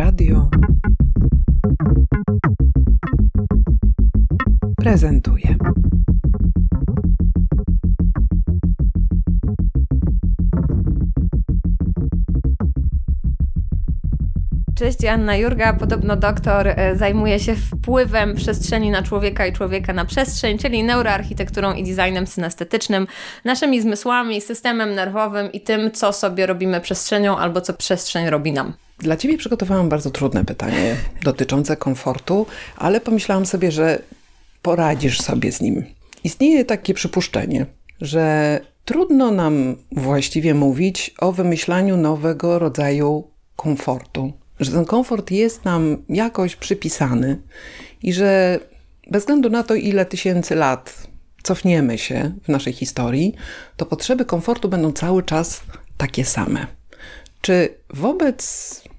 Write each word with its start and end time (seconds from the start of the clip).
Radio 0.00 0.50
prezentuje. 4.76 5.56
Cześć, 14.74 15.04
Anna 15.04 15.36
Jurga. 15.36 15.72
Podobno 15.72 16.16
doktor 16.16 16.68
e, 16.68 16.96
zajmuje 16.96 17.40
się 17.40 17.54
wpływem 17.54 18.34
przestrzeni 18.34 18.90
na 18.90 19.02
człowieka 19.02 19.46
i 19.46 19.52
człowieka 19.52 19.92
na 19.92 20.04
przestrzeń, 20.04 20.58
czyli 20.58 20.84
neuroarchitekturą 20.84 21.74
i 21.74 21.94
designem 21.94 22.26
synestetycznym, 22.26 23.06
naszymi 23.44 23.80
zmysłami, 23.80 24.40
systemem 24.40 24.94
nerwowym 24.94 25.52
i 25.52 25.60
tym, 25.60 25.90
co 25.90 26.12
sobie 26.12 26.46
robimy 26.46 26.80
przestrzenią 26.80 27.38
albo 27.38 27.60
co 27.60 27.72
przestrzeń 27.74 28.30
robi 28.30 28.52
nam. 28.52 28.72
Dla 29.00 29.16
Ciebie 29.16 29.38
przygotowałam 29.38 29.88
bardzo 29.88 30.10
trudne 30.10 30.44
pytanie 30.44 30.96
dotyczące 31.22 31.76
komfortu, 31.76 32.46
ale 32.76 33.00
pomyślałam 33.00 33.46
sobie, 33.46 33.72
że 33.72 34.02
poradzisz 34.62 35.20
sobie 35.20 35.52
z 35.52 35.60
nim. 35.60 35.84
Istnieje 36.24 36.64
takie 36.64 36.94
przypuszczenie, 36.94 37.66
że 38.00 38.60
trudno 38.84 39.30
nam 39.30 39.76
właściwie 39.92 40.54
mówić 40.54 41.14
o 41.18 41.32
wymyślaniu 41.32 41.96
nowego 41.96 42.58
rodzaju 42.58 43.30
komfortu, 43.56 44.32
że 44.60 44.72
ten 44.72 44.84
komfort 44.84 45.30
jest 45.30 45.64
nam 45.64 45.96
jakoś 46.08 46.56
przypisany 46.56 47.42
i 48.02 48.12
że 48.12 48.60
bez 49.10 49.22
względu 49.22 49.50
na 49.50 49.62
to, 49.62 49.74
ile 49.74 50.06
tysięcy 50.06 50.54
lat 50.54 51.06
cofniemy 51.42 51.98
się 51.98 52.32
w 52.42 52.48
naszej 52.48 52.72
historii, 52.72 53.34
to 53.76 53.86
potrzeby 53.86 54.24
komfortu 54.24 54.68
będą 54.68 54.92
cały 54.92 55.22
czas 55.22 55.62
takie 55.96 56.24
same. 56.24 56.66
Czy 57.40 57.74
wobec 57.90 58.89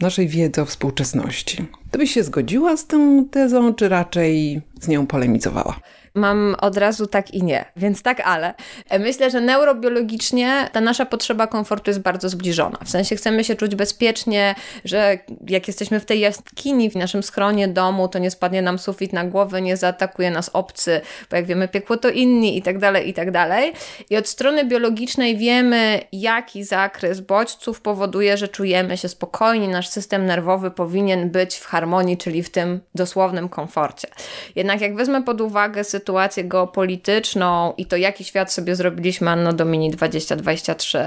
naszej 0.00 0.28
wiedzy 0.28 0.62
o 0.62 0.64
współczesności, 0.64 1.64
ty 1.90 1.98
byś 1.98 2.10
się 2.10 2.22
zgodziła 2.22 2.76
z 2.76 2.86
tą 2.86 3.24
tezą, 3.24 3.74
czy 3.74 3.88
raczej 3.88 4.60
z 4.80 4.88
nią 4.88 5.06
polemizowała? 5.06 5.80
Mam 6.14 6.56
od 6.60 6.76
razu 6.76 7.06
tak 7.06 7.30
i 7.30 7.42
nie, 7.42 7.64
więc 7.76 8.02
tak, 8.02 8.20
ale. 8.20 8.54
Myślę, 8.98 9.30
że 9.30 9.40
neurobiologicznie 9.40 10.68
ta 10.72 10.80
nasza 10.80 11.06
potrzeba 11.06 11.46
komfortu 11.46 11.90
jest 11.90 12.00
bardzo 12.00 12.28
zbliżona. 12.28 12.78
W 12.84 12.90
sensie 12.90 13.16
chcemy 13.16 13.44
się 13.44 13.54
czuć 13.54 13.74
bezpiecznie, 13.74 14.54
że 14.84 15.18
jak 15.48 15.68
jesteśmy 15.68 16.00
w 16.00 16.04
tej 16.04 16.20
jaskini, 16.20 16.90
w 16.90 16.94
naszym 16.94 17.22
schronie, 17.22 17.68
domu, 17.68 18.08
to 18.08 18.18
nie 18.18 18.30
spadnie 18.30 18.62
nam 18.62 18.78
sufit 18.78 19.12
na 19.12 19.24
głowę, 19.24 19.62
nie 19.62 19.76
zaatakuje 19.76 20.30
nas 20.30 20.50
obcy, 20.52 21.00
bo 21.30 21.36
jak 21.36 21.46
wiemy, 21.46 21.68
piekło 21.68 21.96
to 21.96 22.08
inni 22.08 22.58
i 22.58 22.62
tak 22.62 22.78
dalej, 22.78 23.08
i 23.08 23.14
tak 23.14 23.30
dalej. 23.30 23.72
I 24.10 24.16
od 24.16 24.28
strony 24.28 24.64
biologicznej 24.64 25.36
wiemy, 25.36 26.00
jaki 26.12 26.64
zakres 26.64 27.20
bodźców 27.20 27.80
powoduje, 27.80 28.36
że 28.36 28.48
czujemy 28.48 28.96
się 28.96 29.08
spokojni, 29.08 29.68
nasz 29.68 29.88
system 29.88 30.26
nerwowy 30.26 30.70
powinien 30.70 31.30
być 31.30 31.56
w 31.56 31.66
harmonii, 31.66 32.16
czyli 32.16 32.42
w 32.42 32.50
tym 32.50 32.80
dosłownym 32.94 33.48
komforcie. 33.48 34.08
Jednak 34.56 34.80
jak 34.80 34.96
wezmę 34.96 35.22
pod 35.22 35.40
uwagę 35.40 35.84
sytuację, 35.84 35.99
sytuację 36.00 36.44
geopolityczną 36.44 37.74
i 37.76 37.86
to, 37.86 37.96
jaki 37.96 38.24
świat 38.24 38.52
sobie 38.52 38.76
zrobiliśmy 38.76 39.30
Anno 39.30 39.52
Domini 39.52 39.90
2023, 39.90 41.04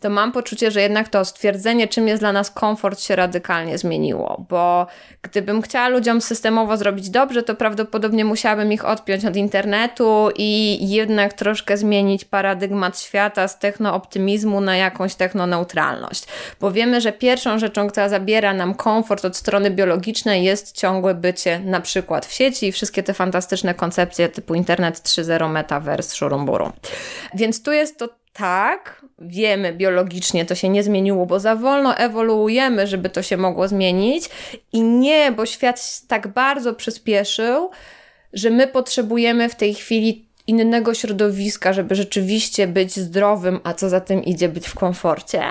to 0.00 0.10
mam 0.10 0.32
poczucie, 0.32 0.70
że 0.70 0.80
jednak 0.80 1.08
to 1.08 1.24
stwierdzenie, 1.24 1.88
czym 1.88 2.08
jest 2.08 2.22
dla 2.22 2.32
nas 2.32 2.50
komfort, 2.50 3.00
się 3.00 3.16
radykalnie 3.16 3.78
zmieniło. 3.78 4.44
Bo 4.48 4.86
gdybym 5.22 5.62
chciała 5.62 5.88
ludziom 5.88 6.20
systemowo 6.20 6.76
zrobić 6.76 7.10
dobrze, 7.10 7.42
to 7.42 7.54
prawdopodobnie 7.54 8.24
musiałabym 8.24 8.72
ich 8.72 8.84
odpiąć 8.84 9.24
od 9.24 9.36
internetu 9.36 10.28
i 10.36 10.78
jednak 10.90 11.32
troszkę 11.32 11.76
zmienić 11.76 12.24
paradygmat 12.24 13.00
świata 13.00 13.48
z 13.48 13.58
technooptymizmu 13.58 14.60
na 14.60 14.76
jakąś 14.76 15.14
technoneutralność. 15.14 16.24
Bo 16.60 16.72
wiemy, 16.72 17.00
że 17.00 17.12
pierwszą 17.12 17.58
rzeczą, 17.58 17.88
która 17.88 18.08
zabiera 18.08 18.54
nam 18.54 18.74
komfort 18.74 19.24
od 19.24 19.36
strony 19.36 19.70
biologicznej, 19.70 20.44
jest 20.44 20.76
ciągłe 20.76 21.14
bycie 21.14 21.60
na 21.60 21.80
przykład 21.80 22.26
w 22.26 22.32
sieci 22.32 22.66
i 22.66 22.72
wszystkie 22.72 23.02
te 23.02 23.14
fantastyczne 23.14 23.74
koncepcje 23.74 24.27
typu 24.28 24.54
internet 24.54 24.98
3.0, 24.98 25.50
metaverse, 25.50 26.16
szurumburu. 26.16 26.72
Więc 27.34 27.62
tu 27.62 27.72
jest 27.72 27.98
to 27.98 28.08
tak, 28.32 29.02
wiemy 29.18 29.72
biologicznie, 29.72 30.44
to 30.44 30.54
się 30.54 30.68
nie 30.68 30.82
zmieniło, 30.82 31.26
bo 31.26 31.40
za 31.40 31.56
wolno 31.56 31.96
ewoluujemy, 31.96 32.86
żeby 32.86 33.10
to 33.10 33.22
się 33.22 33.36
mogło 33.36 33.68
zmienić 33.68 34.30
i 34.72 34.82
nie, 34.82 35.32
bo 35.32 35.46
świat 35.46 36.00
tak 36.08 36.28
bardzo 36.28 36.74
przyspieszył, 36.74 37.70
że 38.32 38.50
my 38.50 38.66
potrzebujemy 38.66 39.48
w 39.48 39.54
tej 39.54 39.74
chwili 39.74 40.28
innego 40.46 40.94
środowiska, 40.94 41.72
żeby 41.72 41.94
rzeczywiście 41.94 42.66
być 42.66 42.96
zdrowym, 42.96 43.60
a 43.64 43.74
co 43.74 43.88
za 43.88 44.00
tym 44.00 44.24
idzie, 44.24 44.48
być 44.48 44.68
w 44.68 44.74
komforcie. 44.74 45.42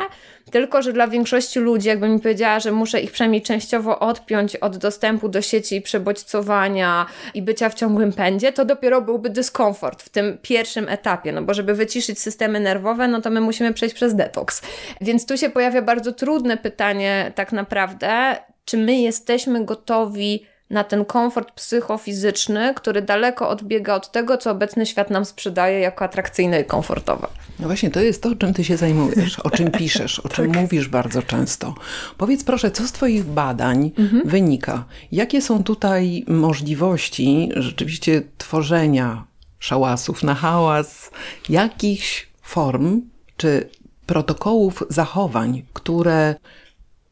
Tylko, 0.52 0.82
że 0.82 0.94
dla 0.94 1.08
większości 1.08 1.60
ludzi, 1.60 1.88
jakbym 1.88 2.14
mi 2.14 2.20
powiedziała, 2.20 2.60
że 2.60 2.72
muszę 2.72 3.02
ich 3.02 3.12
przynajmniej 3.12 3.42
częściowo 3.42 4.00
odpiąć 4.00 4.56
od 4.56 4.78
dostępu 4.78 5.30
do 5.30 5.42
sieci 5.42 5.76
i 5.76 5.82
przebodźcowania 5.82 7.06
i 7.34 7.42
bycia 7.42 7.70
w 7.70 7.74
ciągłym 7.74 8.14
pędzie, 8.14 8.52
to 8.52 8.66
dopiero 8.66 9.02
byłby 9.02 9.30
dyskomfort 9.30 10.04
w 10.04 10.10
tym 10.10 10.38
pierwszym 10.42 10.90
etapie. 10.90 11.32
No 11.32 11.42
bo 11.42 11.54
żeby 11.54 11.74
wyciszyć 11.74 12.20
systemy 12.20 12.60
nerwowe, 12.60 13.08
no 13.08 13.22
to 13.22 13.30
my 13.30 13.42
musimy 13.42 13.74
przejść 13.74 13.96
przez 13.96 14.16
detoks. 14.16 14.62
Więc 15.02 15.26
tu 15.26 15.38
się 15.38 15.50
pojawia 15.50 15.82
bardzo 15.82 16.12
trudne 16.12 16.58
pytanie, 16.58 17.32
tak 17.36 17.52
naprawdę, 17.52 18.36
czy 18.66 18.78
my 18.78 18.96
jesteśmy 18.96 19.66
gotowi 19.66 20.46
na 20.70 20.84
ten 20.84 21.06
komfort 21.06 21.52
psychofizyczny, 21.52 22.74
który 22.76 23.02
daleko 23.02 23.50
odbiega 23.50 23.96
od 23.96 24.12
tego, 24.12 24.38
co 24.38 24.52
obecny 24.52 24.86
świat 24.86 25.10
nam 25.10 25.26
sprzedaje 25.26 25.80
jako 25.80 26.06
atrakcyjne 26.06 26.62
i 26.62 26.66
komfortowe. 26.66 27.28
No 27.60 27.68
właśnie, 27.68 27.90
to 27.90 28.00
jest 28.00 28.24
to, 28.24 28.36
czym 28.36 28.54
ty 28.54 28.64
się 28.64 28.78
zajmujesz, 28.78 29.40
o 29.40 29.50
czym 29.50 29.72
piszesz, 29.72 30.20
o 30.20 30.30
czym 30.30 30.48
tak. 30.52 30.62
mówisz 30.62 30.88
bardzo 30.88 31.22
często. 31.22 31.76
Powiedz 32.18 32.44
proszę, 32.44 32.72
co 32.72 32.88
z 32.88 32.92
twoich 32.92 33.24
badań 33.26 33.92
mhm. 33.98 34.28
wynika? 34.28 34.86
Jakie 35.12 35.42
są 35.42 35.64
tutaj 35.64 36.26
możliwości 36.28 37.50
rzeczywiście 37.56 38.22
tworzenia 38.38 39.26
szałasów 39.60 40.24
na 40.24 40.36
hałas, 40.36 41.12
jakichś 41.50 42.28
form 42.42 43.02
czy 43.38 43.70
protokołów 44.06 44.84
zachowań, 44.90 45.64
które 45.74 46.36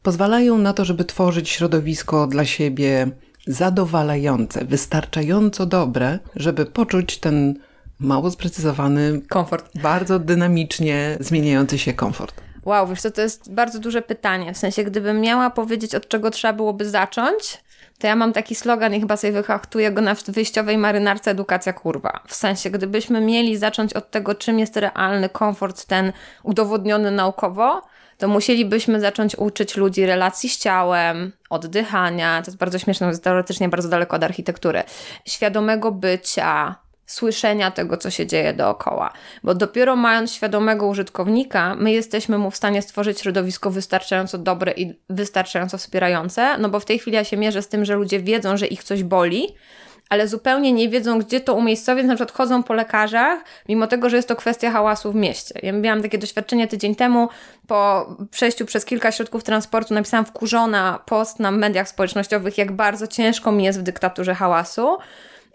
pozwalają 0.02 0.58
na 0.58 0.72
to, 0.72 0.84
żeby 0.84 1.04
tworzyć 1.04 1.48
środowisko 1.48 2.26
dla 2.26 2.44
siebie 2.44 3.10
zadowalające, 3.46 4.64
wystarczająco 4.64 5.66
dobre, 5.66 6.18
żeby 6.36 6.66
poczuć 6.66 7.18
ten 7.18 7.54
mało 7.98 8.30
sprecyzowany, 8.30 9.20
komfort. 9.28 9.78
Bardzo 9.82 10.18
dynamicznie 10.18 11.16
zmieniający 11.20 11.78
się 11.78 11.92
komfort. 11.92 12.40
Wow, 12.64 12.86
wiesz 12.86 13.00
co, 13.00 13.10
to 13.10 13.22
jest 13.22 13.52
bardzo 13.54 13.78
duże 13.78 14.02
pytanie. 14.02 14.54
W 14.54 14.58
sensie, 14.58 14.84
gdybym 14.84 15.20
miała 15.20 15.50
powiedzieć, 15.50 15.94
od 15.94 16.08
czego 16.08 16.30
trzeba 16.30 16.52
byłoby 16.52 16.88
zacząć, 16.88 17.64
to 17.98 18.06
ja 18.06 18.16
mam 18.16 18.32
taki 18.32 18.54
slogan 18.54 18.94
i 18.94 19.00
chyba 19.00 19.16
sobie 19.16 19.32
wyhachtuję 19.32 19.92
go 19.92 20.00
na 20.00 20.14
wyjściowej 20.14 20.78
marynarce 20.78 21.30
edukacja 21.30 21.72
kurwa. 21.72 22.20
W 22.26 22.34
sensie, 22.34 22.70
gdybyśmy 22.70 23.20
mieli 23.20 23.56
zacząć 23.56 23.92
od 23.92 24.10
tego, 24.10 24.34
czym 24.34 24.58
jest 24.58 24.76
realny 24.76 25.28
komfort, 25.28 25.84
ten 25.84 26.12
udowodniony 26.42 27.10
naukowo, 27.10 27.82
to 28.18 28.28
musielibyśmy 28.28 29.00
zacząć 29.00 29.36
uczyć 29.36 29.76
ludzi 29.76 30.06
relacji 30.06 30.48
z 30.48 30.58
ciałem, 30.58 31.32
oddychania, 31.50 32.42
to 32.42 32.50
jest 32.50 32.58
bardzo 32.58 32.78
śmieszne, 32.78 33.06
jest 33.06 33.24
teoretycznie 33.24 33.68
bardzo 33.68 33.88
daleko 33.88 34.16
od 34.16 34.24
architektury, 34.24 34.82
świadomego 35.24 35.92
bycia, 35.92 36.76
słyszenia 37.06 37.70
tego, 37.70 37.96
co 37.96 38.10
się 38.10 38.26
dzieje 38.26 38.52
dookoła. 38.52 39.12
Bo 39.42 39.54
dopiero 39.54 39.96
mając 39.96 40.32
świadomego 40.32 40.86
użytkownika, 40.86 41.74
my 41.74 41.92
jesteśmy 41.92 42.38
mu 42.38 42.50
w 42.50 42.56
stanie 42.56 42.82
stworzyć 42.82 43.20
środowisko 43.20 43.70
wystarczająco 43.70 44.38
dobre 44.38 44.72
i 44.72 44.94
wystarczająco 45.10 45.78
wspierające, 45.78 46.58
no 46.58 46.68
bo 46.68 46.80
w 46.80 46.84
tej 46.84 46.98
chwili 46.98 47.16
ja 47.16 47.24
się 47.24 47.36
mierzę 47.36 47.62
z 47.62 47.68
tym, 47.68 47.84
że 47.84 47.94
ludzie 47.94 48.20
wiedzą, 48.20 48.56
że 48.56 48.66
ich 48.66 48.84
coś 48.84 49.02
boli, 49.02 49.54
ale 50.08 50.28
zupełnie 50.28 50.72
nie 50.72 50.88
wiedzą, 50.88 51.18
gdzie 51.18 51.40
to 51.40 51.54
umiejscowić, 51.54 52.06
na 52.06 52.14
przykład 52.14 52.36
chodzą 52.36 52.62
po 52.62 52.74
lekarzach, 52.74 53.38
mimo 53.68 53.86
tego, 53.86 54.10
że 54.10 54.16
jest 54.16 54.28
to 54.28 54.36
kwestia 54.36 54.70
hałasu 54.70 55.12
w 55.12 55.14
mieście. 55.14 55.54
Ja 55.62 55.72
miałam 55.72 56.02
takie 56.02 56.18
doświadczenie 56.18 56.68
tydzień 56.68 56.94
temu, 56.94 57.28
po 57.66 58.08
przejściu 58.30 58.66
przez 58.66 58.84
kilka 58.84 59.12
środków 59.12 59.42
transportu 59.42 59.94
napisałam 59.94 60.26
wkurzona 60.26 61.00
post 61.06 61.40
na 61.40 61.50
mediach 61.50 61.88
społecznościowych, 61.88 62.58
jak 62.58 62.72
bardzo 62.72 63.06
ciężko 63.06 63.52
mi 63.52 63.64
jest 63.64 63.80
w 63.80 63.82
dyktaturze 63.82 64.34
hałasu, 64.34 64.96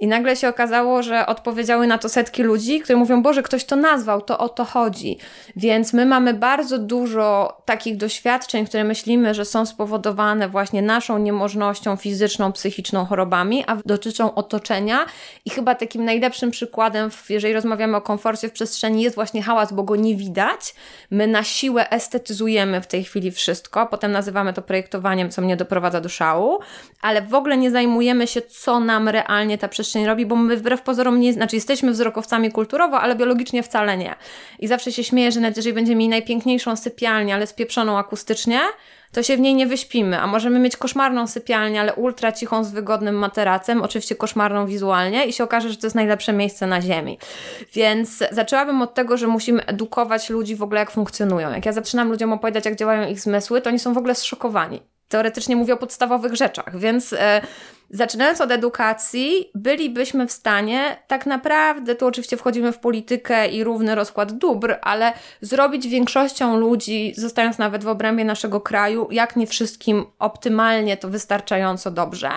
i 0.02 0.08
nagle 0.08 0.36
się 0.36 0.50
okazało, 0.50 1.04
że 1.04 1.26
odpowiedziały 1.26 1.88
na 1.88 1.98
to 1.98 2.10
setki 2.10 2.44
ludzi, 2.44 2.80
które 2.80 3.00
mówią: 3.00 3.22
Boże, 3.22 3.44
ktoś 3.44 3.66
to 3.66 3.76
nazwał, 3.76 4.22
to 4.22 4.38
o 4.38 4.50
to 4.50 4.66
chodzi. 4.66 5.18
Więc 5.56 5.94
my 5.94 6.06
mamy 6.06 6.34
bardzo 6.34 6.80
dużo 6.80 7.58
takich 7.66 7.98
doświadczeń, 7.98 8.66
które 8.66 8.84
myślimy, 8.84 9.34
że 9.34 9.46
są 9.46 9.66
spowodowane 9.66 10.50
właśnie 10.50 10.82
naszą 10.82 11.18
niemożnością 11.18 11.96
fizyczną, 11.96 12.52
psychiczną, 12.52 13.06
chorobami, 13.06 13.64
a 13.68 13.76
dotyczą 13.86 14.36
otoczenia. 14.36 15.06
I 15.46 15.50
chyba 15.50 15.76
takim 15.76 16.06
najlepszym 16.06 16.52
przykładem, 16.52 17.10
jeżeli 17.30 17.54
rozmawiamy 17.54 17.98
o 17.98 18.02
komforcie 18.02 18.50
w 18.50 18.52
przestrzeni, 18.52 19.02
jest 19.02 19.16
właśnie 19.16 19.44
hałas, 19.44 19.74
bo 19.74 19.84
go 19.84 19.96
nie 19.96 20.16
widać. 20.16 20.76
My 21.12 21.28
na 21.28 21.44
siłę 21.44 21.90
estetyzujemy 21.90 22.82
w 22.82 22.88
tej 22.88 23.04
chwili 23.04 23.32
wszystko, 23.32 23.88
potem 23.88 24.12
nazywamy 24.12 24.54
to 24.54 24.62
projektowaniem, 24.62 25.30
co 25.30 25.42
mnie 25.42 25.58
doprowadza 25.58 26.02
do 26.02 26.10
szału, 26.10 26.60
ale 27.02 27.22
w 27.22 27.34
ogóle 27.34 27.58
nie 27.58 27.72
zajmujemy 27.72 28.28
się, 28.28 28.42
co 28.42 28.80
nam 28.80 29.10
realnie 29.10 29.58
ta 29.58 29.68
przestrzeń 29.68 29.91
przestrzeń 29.92 30.06
robi, 30.06 30.26
bo 30.26 30.36
my 30.36 30.58
wbrew 30.58 30.82
pozorom 30.82 31.20
nie, 31.20 31.34
znaczy 31.34 31.56
jesteśmy 31.56 31.92
wzrokowcami 31.92 32.52
kulturowo, 32.52 33.02
ale 33.02 33.16
biologicznie 33.16 33.64
wcale 33.64 33.98
nie. 33.98 34.16
I 34.60 34.68
zawsze 34.68 34.92
się 34.92 35.04
śmieję, 35.04 35.32
że 35.32 35.40
nawet 35.40 35.58
jeżeli 35.58 35.74
będziemy 35.74 35.96
mieli 35.96 36.10
najpiękniejszą 36.10 36.76
sypialnię, 36.76 37.36
ale 37.36 37.48
spieprzoną 37.48 37.98
akustycznie, 37.98 38.60
to 39.12 39.24
się 39.24 39.38
w 39.38 39.40
niej 39.40 39.54
nie 39.54 39.68
wyśpimy, 39.68 40.20
a 40.20 40.28
możemy 40.28 40.60
mieć 40.60 40.78
koszmarną 40.78 41.28
sypialnię, 41.28 41.82
ale 41.82 41.94
ultra 41.94 42.32
cichą, 42.32 42.64
z 42.64 42.72
wygodnym 42.72 43.16
materacem, 43.16 43.82
oczywiście 43.82 44.16
koszmarną 44.16 44.66
wizualnie 44.66 45.26
i 45.26 45.34
się 45.34 45.44
okaże, 45.44 45.70
że 45.70 45.78
to 45.78 45.86
jest 45.86 45.96
najlepsze 45.96 46.34
miejsce 46.34 46.68
na 46.68 46.82
ziemi. 46.82 47.18
Więc 47.74 48.24
zaczęłabym 48.32 48.82
od 48.82 48.94
tego, 48.94 49.18
że 49.18 49.28
musimy 49.28 49.66
edukować 49.66 50.30
ludzi 50.30 50.56
w 50.56 50.64
ogóle, 50.64 50.80
jak 50.80 50.92
funkcjonują. 50.92 51.52
Jak 51.52 51.66
ja 51.66 51.74
zaczynam 51.74 52.10
ludziom 52.10 52.34
opowiadać, 52.34 52.66
jak 52.66 52.76
działają 52.76 53.10
ich 53.10 53.20
zmysły, 53.20 53.62
to 53.62 53.70
oni 53.70 53.80
są 53.80 53.94
w 53.94 53.98
ogóle 53.98 54.16
zszokowani. 54.16 54.82
Teoretycznie 55.12 55.56
mówię 55.56 55.74
o 55.74 55.78
podstawowych 55.78 56.36
rzeczach, 56.36 56.78
więc... 56.78 57.14
E, 57.14 57.42
Zaczynając 57.94 58.42
od 58.42 58.52
edukacji, 58.52 59.50
bylibyśmy 59.56 60.28
w 60.28 60.32
stanie 60.32 60.98
tak 61.08 61.26
naprawdę, 61.26 61.96
tu 61.96 62.08
oczywiście 62.08 62.38
wchodzimy 62.38 62.72
w 62.72 62.80
politykę 62.80 63.48
i 63.48 63.64
równy 63.64 63.96
rozkład 63.96 64.32
dóbr, 64.32 64.76
ale 64.82 65.14
zrobić 65.42 65.88
większością 65.88 66.58
ludzi, 66.58 67.14
zostając 67.18 67.58
nawet 67.58 67.84
w 67.84 67.88
obrębie 67.88 68.26
naszego 68.26 68.62
kraju, 68.62 69.08
jak 69.12 69.36
nie 69.36 69.48
wszystkim 69.48 70.06
optymalnie, 70.20 70.98
to 70.98 71.10
wystarczająco 71.10 71.92
dobrze. 71.92 72.30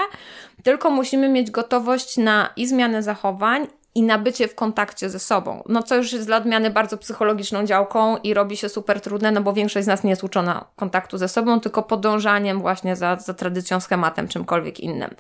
Tylko 0.63 0.91
musimy 0.91 1.29
mieć 1.29 1.51
gotowość 1.51 2.17
na 2.17 2.51
i 2.57 2.67
zmianę 2.67 3.03
zachowań, 3.03 3.67
i 3.95 4.03
nabycie 4.03 4.49
w 4.49 4.55
kontakcie 4.55 5.11
ze 5.11 5.19
sobą. 5.19 5.63
No 5.69 5.83
co 5.83 5.97
już 5.97 6.13
jest 6.13 6.27
dla 6.27 6.37
odmiany 6.37 6.71
bardzo 6.71 6.99
psychologiczną 6.99 7.65
działką 7.67 8.17
i 8.17 8.35
robi 8.35 8.57
się 8.57 8.69
super 8.69 9.01
trudne, 9.01 9.31
no 9.31 9.41
bo 9.41 9.53
większość 9.53 9.85
z 9.85 9.89
nas 9.89 10.05
nie 10.05 10.11
jest 10.11 10.25
uczona 10.25 10.65
kontaktu 10.77 11.19
ze 11.19 11.29
sobą, 11.29 11.61
tylko 11.61 11.83
podążaniem 11.83 12.61
właśnie 12.61 12.97
za, 12.97 13.17
za 13.17 13.35
tradycją, 13.35 13.81
schematem, 13.81 14.29
czymkolwiek 14.29 14.81
innym. 14.81 15.11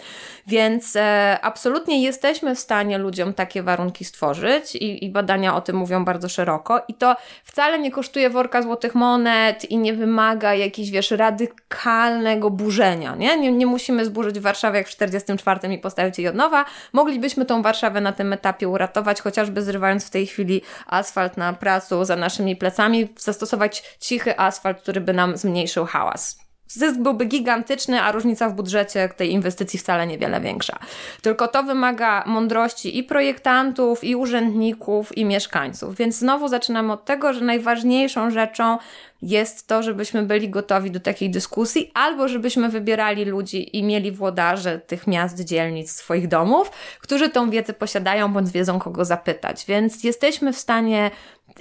Więc 0.46 0.96
e, 0.96 1.38
absolutnie 1.42 2.02
jesteśmy 2.02 2.54
w 2.54 2.58
stanie 2.58 2.98
ludziom 2.98 3.34
takie 3.34 3.62
warunki 3.62 4.04
stworzyć 4.04 4.74
i, 4.74 5.04
i 5.04 5.10
badania 5.10 5.56
o 5.56 5.60
tym 5.60 5.76
mówią 5.76 6.04
bardzo 6.04 6.28
szeroko 6.28 6.82
i 6.88 6.94
to 6.94 7.16
wcale 7.44 7.78
nie 7.78 7.90
kosztuje 7.90 8.30
worka 8.30 8.62
złotych 8.62 8.94
monet 8.94 9.70
i 9.70 9.78
nie 9.78 9.94
wymaga 9.94 10.54
jakiejś, 10.54 10.90
wiesz, 10.90 11.10
radykalnego 11.10 12.50
burzenia, 12.50 13.14
nie? 13.14 13.36
Nie, 13.36 13.52
nie 13.52 13.66
musimy 13.66 14.04
zburzyć 14.04 14.40
Warszawy 14.40 14.78
jak 14.78 14.88
w 14.88 14.90
44 14.90 15.74
i 15.74 15.78
postawić 15.78 16.18
jej 16.18 16.28
od 16.28 16.34
nowa. 16.34 16.64
Moglibyśmy 16.92 17.44
tą 17.44 17.62
Warszawę 17.62 18.00
na 18.00 18.12
tym 18.12 18.32
etapie 18.32 18.63
uratować, 18.68 19.20
chociażby 19.20 19.62
zrywając 19.62 20.06
w 20.06 20.10
tej 20.10 20.26
chwili 20.26 20.62
asfalt 20.86 21.36
na 21.36 21.52
pracu 21.52 22.04
za 22.04 22.16
naszymi 22.16 22.56
plecami, 22.56 23.08
zastosować 23.18 23.96
cichy 24.00 24.38
asfalt, 24.38 24.80
który 24.80 25.00
by 25.00 25.12
nam 25.12 25.36
zmniejszył 25.36 25.86
hałas. 25.86 26.43
Zysk 26.68 26.98
byłby 26.98 27.24
gigantyczny, 27.24 28.02
a 28.02 28.12
różnica 28.12 28.48
w 28.48 28.54
budżecie 28.54 29.08
tej 29.08 29.32
inwestycji 29.32 29.78
wcale 29.78 30.06
niewiele 30.06 30.40
większa. 30.40 30.78
Tylko 31.22 31.48
to 31.48 31.62
wymaga 31.62 32.24
mądrości 32.26 32.98
i 32.98 33.02
projektantów, 33.02 34.04
i 34.04 34.16
urzędników, 34.16 35.18
i 35.18 35.24
mieszkańców. 35.24 35.96
Więc 35.96 36.16
znowu 36.16 36.48
zaczynamy 36.48 36.92
od 36.92 37.04
tego, 37.04 37.32
że 37.32 37.40
najważniejszą 37.40 38.30
rzeczą 38.30 38.78
jest 39.22 39.66
to, 39.66 39.82
żebyśmy 39.82 40.22
byli 40.22 40.50
gotowi 40.50 40.90
do 40.90 41.00
takiej 41.00 41.30
dyskusji, 41.30 41.90
albo 41.94 42.28
żebyśmy 42.28 42.68
wybierali 42.68 43.24
ludzi 43.24 43.76
i 43.76 43.82
mieli 43.82 44.12
włodarzy 44.12 44.80
tych 44.86 45.06
miast, 45.06 45.40
dzielnic, 45.40 45.92
swoich 45.92 46.28
domów, 46.28 46.70
którzy 47.00 47.28
tą 47.28 47.50
wiedzę 47.50 47.72
posiadają, 47.72 48.32
bądź 48.32 48.50
wiedzą, 48.50 48.78
kogo 48.78 49.04
zapytać. 49.04 49.64
Więc 49.66 50.04
jesteśmy 50.04 50.52
w 50.52 50.58
stanie 50.58 51.10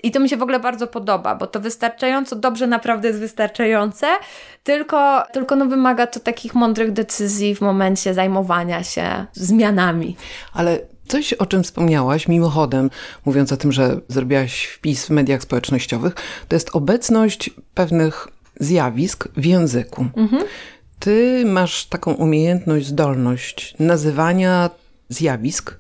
i 0.04 0.12
to 0.12 0.20
mi 0.20 0.30
się 0.30 0.38
w 0.38 0.42
ogóle 0.42 0.60
bardzo 0.60 0.88
podoba, 0.88 1.36
bo 1.36 1.48
to 1.48 1.60
wystarczająco 1.60 2.36
dobrze 2.36 2.68
naprawdę 2.68 3.08
jest 3.08 3.20
wystarczające, 3.20 4.08
tylko, 4.64 5.24
tylko 5.34 5.56
no 5.56 5.66
wymaga 5.66 6.08
to 6.08 6.20
takich 6.20 6.56
mądrych 6.56 6.92
decyzji 6.92 7.56
w 7.56 7.62
momencie 7.62 8.14
zajmowania 8.14 8.84
się 8.84 9.26
zmianami. 9.34 10.16
Ale 10.54 10.80
Coś, 11.08 11.34
o 11.34 11.46
czym 11.46 11.64
wspomniałaś 11.64 12.28
mimochodem, 12.28 12.90
mówiąc 13.26 13.52
o 13.52 13.58
tym, 13.58 13.72
że 13.72 14.00
zrobiłaś 14.08 14.66
wpis 14.66 15.06
w 15.06 15.10
mediach 15.10 15.42
społecznościowych, 15.42 16.14
to 16.48 16.56
jest 16.56 16.70
obecność 16.74 17.50
pewnych 17.74 18.28
zjawisk 18.60 19.28
w 19.38 19.46
języku. 19.46 20.06
Mhm. 20.16 20.44
Ty 21.00 21.44
masz 21.46 21.86
taką 21.86 22.14
umiejętność, 22.14 22.88
zdolność 22.88 23.76
nazywania 23.80 24.70
zjawisk, 25.10 25.78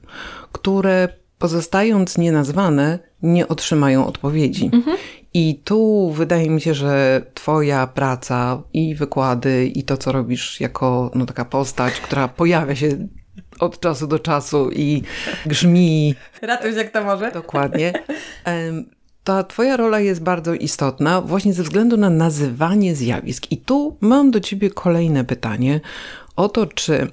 które 0.51 1.09
pozostając 1.39 2.17
nienazwane, 2.17 2.99
nie 3.23 3.47
otrzymają 3.47 4.07
odpowiedzi. 4.07 4.69
Mhm. 4.73 4.97
I 5.33 5.61
tu 5.63 6.11
wydaje 6.11 6.49
mi 6.49 6.61
się, 6.61 6.73
że 6.73 7.21
Twoja 7.33 7.87
praca 7.87 8.61
i 8.73 8.95
wykłady, 8.95 9.65
i 9.75 9.83
to, 9.83 9.97
co 9.97 10.11
robisz 10.11 10.61
jako 10.61 11.11
no, 11.15 11.25
taka 11.25 11.45
postać, 11.45 11.93
która 11.93 12.27
pojawia 12.27 12.75
się 12.75 13.07
od 13.59 13.79
czasu 13.79 14.07
do 14.07 14.19
czasu 14.19 14.69
i 14.71 15.01
grzmi. 15.45 16.15
Ratuj 16.41 16.75
jak 16.75 16.91
to 16.91 17.03
może. 17.03 17.31
Dokładnie. 17.31 17.93
Ta 19.23 19.43
Twoja 19.43 19.77
rola 19.77 19.99
jest 19.99 20.23
bardzo 20.23 20.53
istotna 20.53 21.21
właśnie 21.21 21.53
ze 21.53 21.63
względu 21.63 21.97
na 21.97 22.09
nazywanie 22.09 22.95
zjawisk. 22.95 23.51
I 23.51 23.57
tu 23.57 23.97
mam 24.01 24.31
do 24.31 24.39
Ciebie 24.39 24.69
kolejne 24.69 25.23
pytanie 25.23 25.79
o 26.35 26.49
to, 26.49 26.65
czy 26.65 27.07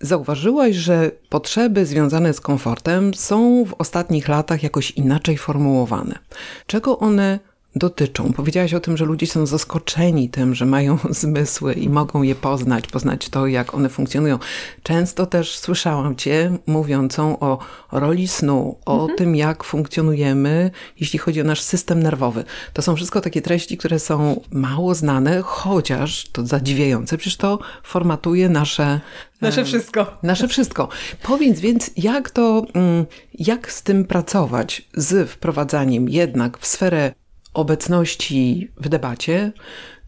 Zauważyłaś, 0.00 0.76
że 0.76 1.10
potrzeby 1.28 1.86
związane 1.86 2.34
z 2.34 2.40
komfortem 2.40 3.14
są 3.14 3.64
w 3.64 3.74
ostatnich 3.78 4.28
latach 4.28 4.62
jakoś 4.62 4.90
inaczej 4.90 5.38
formułowane. 5.38 6.18
Czego 6.66 6.98
one 6.98 7.38
dotyczą. 7.76 8.32
Powiedziałaś 8.32 8.74
o 8.74 8.80
tym, 8.80 8.96
że 8.96 9.04
ludzie 9.04 9.26
są 9.26 9.46
zaskoczeni 9.46 10.28
tym, 10.28 10.54
że 10.54 10.66
mają 10.66 10.98
zmysły 11.10 11.74
i 11.74 11.88
mogą 11.88 12.22
je 12.22 12.34
poznać, 12.34 12.86
poznać 12.86 13.28
to, 13.28 13.46
jak 13.46 13.74
one 13.74 13.88
funkcjonują. 13.88 14.38
Często 14.82 15.26
też 15.26 15.58
słyszałam 15.58 16.16
Cię 16.16 16.58
mówiącą 16.66 17.38
o 17.38 17.58
roli 17.92 18.28
snu, 18.28 18.78
o 18.86 19.00
mhm. 19.00 19.18
tym, 19.18 19.36
jak 19.36 19.64
funkcjonujemy, 19.64 20.70
jeśli 21.00 21.18
chodzi 21.18 21.40
o 21.40 21.44
nasz 21.44 21.60
system 21.60 22.02
nerwowy. 22.02 22.44
To 22.72 22.82
są 22.82 22.96
wszystko 22.96 23.20
takie 23.20 23.42
treści, 23.42 23.76
które 23.76 23.98
są 23.98 24.40
mało 24.50 24.94
znane, 24.94 25.42
chociaż 25.42 26.28
to 26.32 26.46
zadziwiające, 26.46 27.18
przecież 27.18 27.36
to 27.36 27.58
formatuje 27.82 28.48
nasze 28.48 29.00
Nasze 29.40 29.64
wszystko. 29.64 30.18
Nasze 30.22 30.48
wszystko. 30.48 30.88
Powiedz 31.22 31.60
więc, 31.60 31.90
jak 31.96 32.30
to, 32.30 32.66
mm, 32.74 33.06
jak 33.34 33.72
z 33.72 33.82
tym 33.82 34.04
pracować, 34.04 34.82
z 34.94 35.30
wprowadzaniem 35.30 36.08
jednak 36.08 36.58
w 36.58 36.66
sferę 36.66 37.12
obecności 37.54 38.70
w 38.76 38.88
debacie 38.88 39.52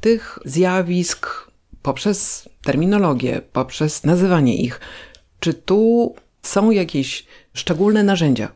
tych 0.01 0.39
zjawisk 0.45 1.51
poprzez 1.83 2.49
terminologię, 2.65 3.43
poprzez 3.53 4.05
nazywanie 4.05 4.57
ich. 4.57 4.81
Czy 5.41 5.55
tu 5.55 6.15
są 6.43 6.71
jakieś 6.71 7.27
szczególne 7.55 8.03
narzędzia, 8.03 8.53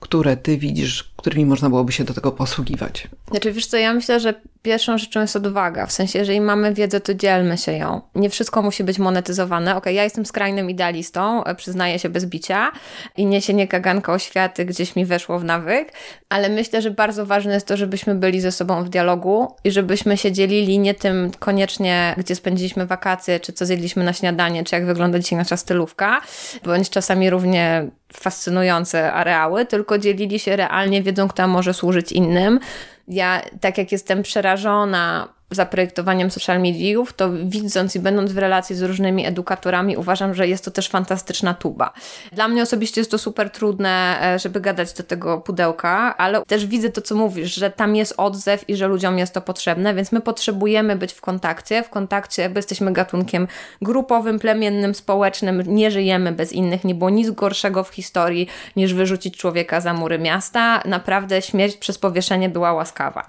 które 0.00 0.36
ty 0.36 0.58
widzisz, 0.58 1.11
którymi 1.22 1.46
można 1.46 1.68
byłoby 1.68 1.92
się 1.92 2.04
do 2.04 2.14
tego 2.14 2.32
posługiwać? 2.32 3.08
Znaczy, 3.30 3.52
wiesz 3.52 3.66
co, 3.66 3.76
ja 3.76 3.94
myślę, 3.94 4.20
że 4.20 4.34
pierwszą 4.62 4.98
rzeczą 4.98 5.20
jest 5.20 5.36
odwaga. 5.36 5.86
W 5.86 5.92
sensie, 5.92 6.18
jeżeli 6.18 6.40
mamy 6.40 6.74
wiedzę, 6.74 7.00
to 7.00 7.14
dzielmy 7.14 7.58
się 7.58 7.72
ją. 7.72 8.00
Nie 8.14 8.30
wszystko 8.30 8.62
musi 8.62 8.84
być 8.84 8.98
monetyzowane. 8.98 9.76
Ok, 9.76 9.86
ja 9.86 10.04
jestem 10.04 10.26
skrajnym 10.26 10.70
idealistą, 10.70 11.44
e, 11.44 11.54
przyznaję 11.54 11.98
się 11.98 12.08
bez 12.08 12.26
bicia 12.26 12.72
i 13.16 13.26
niesienie 13.26 13.68
kaganka 13.68 14.12
oświaty 14.12 14.64
gdzieś 14.64 14.96
mi 14.96 15.04
weszło 15.04 15.38
w 15.38 15.44
nawyk, 15.44 15.92
ale 16.28 16.48
myślę, 16.48 16.82
że 16.82 16.90
bardzo 16.90 17.26
ważne 17.26 17.54
jest 17.54 17.66
to, 17.66 17.76
żebyśmy 17.76 18.14
byli 18.14 18.40
ze 18.40 18.52
sobą 18.52 18.84
w 18.84 18.88
dialogu 18.88 19.54
i 19.64 19.70
żebyśmy 19.70 20.16
się 20.16 20.32
dzielili 20.32 20.78
nie 20.78 20.94
tym 20.94 21.30
koniecznie, 21.38 22.14
gdzie 22.18 22.34
spędziliśmy 22.34 22.86
wakacje, 22.86 23.40
czy 23.40 23.52
co 23.52 23.66
zjedliśmy 23.66 24.04
na 24.04 24.12
śniadanie, 24.12 24.64
czy 24.64 24.74
jak 24.74 24.86
wygląda 24.86 25.18
dzisiaj 25.18 25.38
nasza 25.38 25.56
stylówka, 25.56 26.20
bądź 26.64 26.90
czasami 26.90 27.30
równie 27.30 27.86
fascynujące 28.12 29.12
areały, 29.12 29.66
tylko 29.66 29.98
dzielili 29.98 30.38
się 30.38 30.56
realnie 30.56 31.02
wiedzą, 31.02 31.11
która 31.28 31.48
może 31.48 31.74
służyć 31.74 32.12
innym. 32.12 32.60
Ja, 33.08 33.42
tak 33.60 33.78
jak 33.78 33.92
jestem 33.92 34.22
przerażona 34.22 35.28
zaprojektowaniem 35.54 36.30
social 36.30 36.60
mediów, 36.60 37.12
to 37.12 37.30
widząc 37.44 37.96
i 37.96 38.00
będąc 38.00 38.32
w 38.32 38.38
relacji 38.38 38.76
z 38.76 38.82
różnymi 38.82 39.26
edukatorami, 39.26 39.96
uważam, 39.96 40.34
że 40.34 40.48
jest 40.48 40.64
to 40.64 40.70
też 40.70 40.88
fantastyczna 40.88 41.54
tuba. 41.54 41.92
Dla 42.32 42.48
mnie 42.48 42.62
osobiście 42.62 43.00
jest 43.00 43.10
to 43.10 43.18
super 43.18 43.50
trudne, 43.50 44.18
e, 44.22 44.38
żeby 44.38 44.60
gadać 44.60 44.92
do 44.92 45.02
tego 45.02 45.40
pudełka, 45.40 46.16
ale 46.16 46.42
też 46.46 46.66
widzę 46.66 46.90
to, 46.90 47.00
co 47.00 47.14
mówisz, 47.14 47.54
że 47.54 47.70
tam 47.70 47.96
jest 47.96 48.14
odzew 48.16 48.68
i 48.68 48.76
że 48.76 48.88
ludziom 48.88 49.18
jest 49.18 49.34
to 49.34 49.40
potrzebne, 49.40 49.94
więc 49.94 50.12
my 50.12 50.20
potrzebujemy 50.20 50.96
być 50.96 51.12
w 51.12 51.20
kontakcie, 51.20 51.82
w 51.82 51.90
kontakcie, 51.90 52.42
jakby 52.42 52.58
jesteśmy 52.58 52.92
gatunkiem 52.92 53.48
grupowym, 53.82 54.38
plemiennym, 54.38 54.94
społecznym, 54.94 55.62
nie 55.66 55.90
żyjemy 55.90 56.32
bez 56.32 56.52
innych, 56.52 56.84
nie 56.84 56.94
było 56.94 57.10
nic 57.10 57.30
gorszego 57.30 57.84
w 57.84 57.88
historii 57.88 58.48
niż 58.76 58.94
wyrzucić 58.94 59.36
człowieka 59.36 59.80
za 59.80 59.94
mury 59.94 60.18
miasta. 60.18 60.82
Naprawdę 60.84 61.42
śmierć 61.42 61.76
przez 61.76 61.98
powieszenie 61.98 62.48
była 62.48 62.72
łaskawa. 62.72 63.26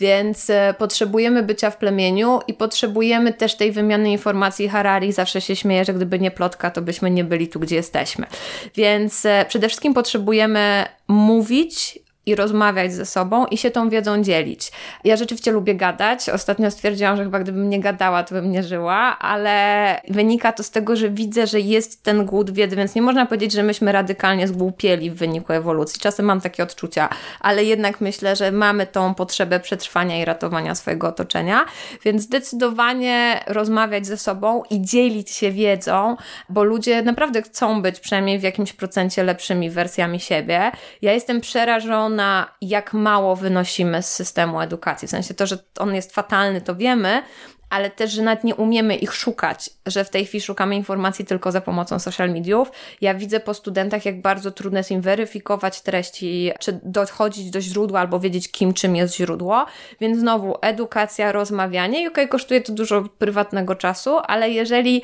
Więc 0.00 0.50
e, 0.50 0.74
potrzebujemy 0.78 1.42
bycia 1.42 1.65
w 1.70 1.76
plemieniu 1.76 2.40
i 2.48 2.54
potrzebujemy 2.54 3.32
też 3.32 3.54
tej 3.54 3.72
wymiany 3.72 4.10
informacji. 4.10 4.68
Harari 4.68 5.12
zawsze 5.12 5.40
się 5.40 5.56
śmieje, 5.56 5.84
że 5.84 5.94
gdyby 5.94 6.18
nie 6.18 6.30
plotka, 6.30 6.70
to 6.70 6.82
byśmy 6.82 7.10
nie 7.10 7.24
byli 7.24 7.48
tu, 7.48 7.60
gdzie 7.60 7.76
jesteśmy. 7.76 8.26
Więc 8.74 9.26
e, 9.26 9.44
przede 9.48 9.68
wszystkim 9.68 9.94
potrzebujemy 9.94 10.84
mówić 11.08 11.98
i 12.26 12.34
rozmawiać 12.34 12.92
ze 12.92 13.06
sobą 13.06 13.46
i 13.46 13.58
się 13.58 13.70
tą 13.70 13.88
wiedzą 13.88 14.22
dzielić. 14.22 14.72
Ja 15.04 15.16
rzeczywiście 15.16 15.52
lubię 15.52 15.74
gadać. 15.74 16.28
Ostatnio 16.28 16.70
stwierdziłam, 16.70 17.16
że 17.16 17.24
chyba 17.24 17.38
gdybym 17.38 17.70
nie 17.70 17.80
gadała, 17.80 18.22
to 18.22 18.34
bym 18.34 18.50
nie 18.50 18.62
żyła, 18.62 19.18
ale 19.18 20.00
wynika 20.08 20.52
to 20.52 20.62
z 20.62 20.70
tego, 20.70 20.96
że 20.96 21.10
widzę, 21.10 21.46
że 21.46 21.60
jest 21.60 22.02
ten 22.02 22.24
głód 22.24 22.50
wiedzy, 22.50 22.76
więc 22.76 22.94
nie 22.94 23.02
można 23.02 23.26
powiedzieć, 23.26 23.52
że 23.52 23.62
myśmy 23.62 23.92
radykalnie 23.92 24.48
zgłupieli 24.48 25.10
w 25.10 25.14
wyniku 25.14 25.52
ewolucji. 25.52 26.00
Czasem 26.00 26.26
mam 26.26 26.40
takie 26.40 26.62
odczucia, 26.62 27.08
ale 27.40 27.64
jednak 27.64 28.00
myślę, 28.00 28.36
że 28.36 28.52
mamy 28.52 28.86
tą 28.86 29.14
potrzebę 29.14 29.60
przetrwania 29.60 30.22
i 30.22 30.24
ratowania 30.24 30.74
swojego 30.74 31.08
otoczenia, 31.08 31.64
więc 32.04 32.22
zdecydowanie 32.22 33.40
rozmawiać 33.46 34.06
ze 34.06 34.16
sobą 34.16 34.62
i 34.70 34.82
dzielić 34.82 35.30
się 35.30 35.50
wiedzą, 35.50 36.16
bo 36.48 36.64
ludzie 36.64 37.02
naprawdę 37.02 37.42
chcą 37.42 37.82
być 37.82 38.00
przynajmniej 38.00 38.38
w 38.38 38.42
jakimś 38.42 38.72
procencie 38.72 39.24
lepszymi 39.24 39.70
wersjami 39.70 40.20
siebie. 40.20 40.72
Ja 41.02 41.12
jestem 41.12 41.40
przerażona, 41.40 42.15
jak 42.60 42.92
mało 42.92 43.36
wynosimy 43.36 44.02
z 44.02 44.12
systemu 44.12 44.60
edukacji. 44.60 45.08
W 45.08 45.10
sensie 45.10 45.34
to, 45.34 45.46
że 45.46 45.58
on 45.78 45.94
jest 45.94 46.14
fatalny, 46.14 46.60
to 46.60 46.74
wiemy, 46.74 47.22
ale 47.70 47.90
też, 47.90 48.12
że 48.12 48.22
nawet 48.22 48.44
nie 48.44 48.54
umiemy 48.54 48.96
ich 48.96 49.12
szukać, 49.12 49.70
że 49.86 50.04
w 50.04 50.10
tej 50.10 50.26
chwili 50.26 50.42
szukamy 50.42 50.76
informacji 50.76 51.24
tylko 51.24 51.52
za 51.52 51.60
pomocą 51.60 51.98
social 51.98 52.30
mediów. 52.30 52.70
Ja 53.00 53.14
widzę 53.14 53.40
po 53.40 53.54
studentach, 53.54 54.04
jak 54.04 54.20
bardzo 54.20 54.50
trudno 54.50 54.78
jest 54.78 54.90
im 54.90 55.00
weryfikować 55.00 55.80
treści, 55.80 56.52
czy 56.60 56.80
dochodzić 56.82 57.50
do 57.50 57.60
źródła, 57.60 58.00
albo 58.00 58.20
wiedzieć, 58.20 58.50
kim, 58.50 58.74
czym 58.74 58.96
jest 58.96 59.16
źródło. 59.16 59.66
Więc 60.00 60.18
znowu 60.18 60.54
edukacja, 60.62 61.32
rozmawianie. 61.32 62.02
I 62.02 62.06
okej, 62.06 62.24
okay, 62.24 62.28
kosztuje 62.28 62.60
to 62.60 62.72
dużo 62.72 63.02
prywatnego 63.18 63.74
czasu, 63.74 64.18
ale 64.26 64.50
jeżeli 64.50 65.02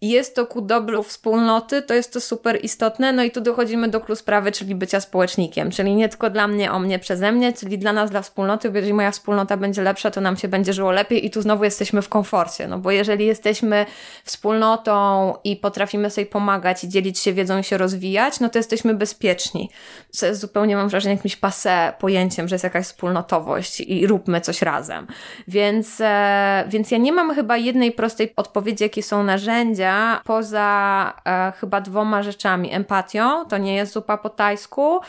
jest 0.00 0.34
to 0.34 0.46
ku 0.46 0.60
dobru 0.60 1.02
wspólnoty, 1.02 1.82
to 1.82 1.94
jest 1.94 2.12
to 2.12 2.20
super 2.20 2.64
istotne. 2.64 3.12
No 3.12 3.22
i 3.22 3.30
tu 3.30 3.40
dochodzimy 3.40 3.88
do 3.88 4.00
klucz 4.00 4.18
sprawy, 4.18 4.52
czyli 4.52 4.74
bycia 4.74 5.00
społecznikiem, 5.00 5.70
czyli 5.70 5.94
nie 5.94 6.08
tylko 6.08 6.30
dla 6.30 6.48
mnie, 6.48 6.72
o 6.72 6.78
mnie, 6.78 6.98
przeze 6.98 7.32
mnie, 7.32 7.52
czyli 7.52 7.78
dla 7.78 7.92
nas, 7.92 8.10
dla 8.10 8.22
wspólnoty, 8.22 8.70
bo 8.70 8.76
jeżeli 8.76 8.94
moja 8.94 9.10
wspólnota 9.10 9.56
będzie 9.56 9.82
lepsza, 9.82 10.10
to 10.10 10.20
nam 10.20 10.36
się 10.36 10.48
będzie 10.48 10.72
żyło 10.72 10.92
lepiej 10.92 11.26
i 11.26 11.30
tu 11.30 11.42
znowu 11.42 11.64
jesteśmy 11.64 12.02
w 12.02 12.08
komforcie, 12.08 12.68
no 12.68 12.78
bo 12.78 12.90
jeżeli 12.90 13.26
jesteśmy 13.26 13.86
wspólnotą 14.24 15.34
i 15.44 15.56
potrafimy 15.56 16.10
sobie 16.10 16.26
pomagać 16.26 16.84
i 16.84 16.88
dzielić 16.88 17.18
się 17.18 17.32
wiedzą 17.32 17.58
i 17.58 17.64
się 17.64 17.78
rozwijać, 17.78 18.40
no 18.40 18.48
to 18.48 18.58
jesteśmy 18.58 18.94
bezpieczni. 18.94 19.70
Co 20.10 20.26
jest 20.26 20.40
zupełnie, 20.40 20.76
mam 20.76 20.88
wrażenie, 20.88 21.14
jakimś 21.14 21.36
pase 21.36 21.92
pojęciem, 21.98 22.48
że 22.48 22.54
jest 22.54 22.64
jakaś 22.64 22.84
wspólnotowość 22.84 23.80
i 23.80 24.06
róbmy 24.06 24.40
coś 24.40 24.62
razem. 24.62 25.06
Więc, 25.48 26.00
e, 26.00 26.64
więc 26.68 26.90
ja 26.90 26.98
nie 26.98 27.12
mam 27.12 27.34
chyba 27.34 27.56
jednej 27.56 27.92
prostej 27.92 28.32
odpowiedzi, 28.36 28.84
jakie 28.84 29.02
są 29.02 29.22
narzędzia, 29.22 29.87
poza 30.24 31.12
e, 31.26 31.52
chyba 31.60 31.80
dwoma 31.80 32.22
rzeczami. 32.22 32.72
Empatią, 32.72 33.44
to 33.44 33.58
nie 33.58 33.74
jest 33.74 33.92
zupa 33.92 34.18
po 34.18 34.30
tajsku, 34.30 35.00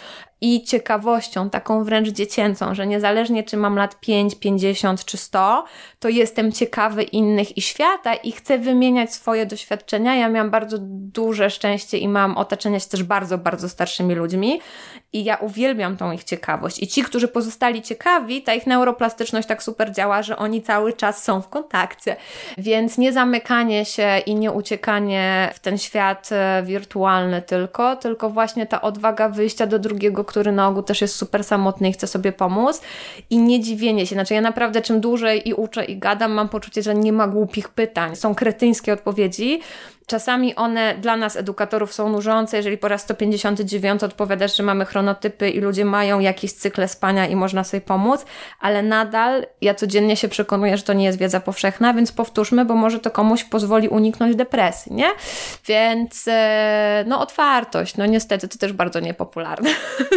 i 0.42 0.64
ciekawością, 0.64 1.50
taką 1.50 1.84
wręcz 1.84 2.10
dziecięcą, 2.10 2.76
że 2.76 2.88
niezależnie 2.88 3.44
czy 3.44 3.58
mam 3.58 3.76
lat 3.76 4.00
5, 4.00 4.36
50 4.36 5.06
czy 5.06 5.18
100, 5.18 5.64
to 6.00 6.10
jestem 6.10 6.52
ciekawy 6.52 7.04
innych 7.04 7.58
i 7.58 7.62
świata 7.62 8.14
i 8.14 8.32
chcę 8.32 8.58
wymieniać 8.58 9.14
swoje 9.14 9.46
doświadczenia. 9.46 10.16
Ja 10.16 10.30
miałam 10.30 10.52
bardzo 10.52 10.78
duże 10.82 11.50
szczęście 11.50 11.98
i 11.98 12.08
mam 12.08 12.38
otoczenie 12.38 12.80
się 12.80 12.90
też 12.90 13.04
bardzo, 13.04 13.38
bardzo 13.38 13.70
starszymi 13.70 14.16
ludźmi 14.16 14.60
i 15.14 15.24
ja 15.24 15.36
uwielbiam 15.36 15.98
tą 15.98 16.12
ich 16.12 16.24
ciekawość. 16.24 16.84
I 16.84 16.88
ci, 16.88 17.04
którzy 17.04 17.28
pozostali 17.28 17.82
ciekawi, 17.82 18.44
ta 18.44 18.54
ich 18.54 18.68
neuroplastyczność 18.68 19.48
tak 19.48 19.64
super 19.64 19.92
działa, 19.92 20.24
że 20.24 20.38
oni 20.38 20.62
cały 20.62 20.94
czas 20.94 21.24
są 21.24 21.42
w 21.42 21.50
kontakcie. 21.50 22.16
Więc 22.58 22.98
nie 22.98 23.14
zamykanie 23.14 23.86
się 23.86 24.18
i 24.26 24.36
nie 24.36 24.52
uciekanie 24.52 25.52
w 25.54 25.60
ten 25.60 25.78
świat 25.78 26.30
e, 26.32 26.64
wirtualny 26.66 27.42
tylko, 27.42 27.96
tylko 27.96 28.30
właśnie 28.30 28.66
ta 28.66 28.82
odwaga 28.82 29.30
wyjścia 29.30 29.68
do 29.68 29.80
drugiego 29.80 30.26
który 30.30 30.52
na 30.52 30.68
ogół 30.68 30.84
też 30.84 31.02
jest 31.02 31.16
super 31.16 31.44
samotny 31.44 31.90
i 31.90 31.94
chce 31.94 32.08
sobie 32.08 32.32
pomóc 32.32 32.82
i 33.30 33.38
nie 33.38 33.60
dziwienie 33.60 34.08
się. 34.08 34.16
Znaczy 34.16 34.34
ja 34.34 34.42
naprawdę 34.42 34.82
czym 34.82 35.02
dłużej 35.02 35.50
i 35.50 35.54
uczę 35.54 35.86
i 35.86 35.98
gadam, 35.98 36.32
mam 36.32 36.50
poczucie, 36.50 36.82
że 36.82 36.96
nie 36.96 37.14
ma 37.14 37.28
głupich 37.28 37.70
pytań. 37.70 38.16
Są 38.16 38.36
kretyńskie 38.36 38.94
odpowiedzi, 38.94 39.60
Czasami 40.10 40.56
one 40.56 40.96
dla 40.96 41.18
nas, 41.18 41.36
edukatorów, 41.36 41.94
są 41.94 42.10
nużące, 42.10 42.58
jeżeli 42.58 42.78
po 42.78 42.88
raz 42.88 43.02
159 43.02 44.04
odpowiadasz, 44.04 44.58
że 44.58 44.64
mamy 44.64 44.86
chronotypy 44.86 45.50
i 45.50 45.60
ludzie 45.60 45.86
mają 45.86 46.20
jakieś 46.20 46.54
cykle 46.54 46.88
spania 46.88 47.28
i 47.28 47.36
można 47.36 47.64
sobie 47.64 47.82
pomóc, 47.82 48.26
ale 48.60 48.84
nadal 48.84 49.46
ja 49.62 49.74
codziennie 49.74 50.18
się 50.18 50.28
przekonuję, 50.28 50.78
że 50.78 50.84
to 50.84 50.94
nie 50.94 51.06
jest 51.06 51.18
wiedza 51.18 51.40
powszechna, 51.40 51.94
więc 51.94 52.12
powtórzmy, 52.12 52.66
bo 52.66 52.76
może 52.76 53.00
to 53.00 53.12
komuś 53.12 53.44
pozwoli 53.44 53.90
uniknąć 53.90 54.36
depresji, 54.36 54.94
nie? 54.94 55.10
Więc 55.66 56.26
e, 56.28 57.04
no 57.08 57.22
otwartość, 57.22 57.98
no 57.98 58.06
niestety 58.06 58.48
to 58.48 58.58
też 58.58 58.74
bardzo 58.74 59.00
niepopularne. 59.00 59.70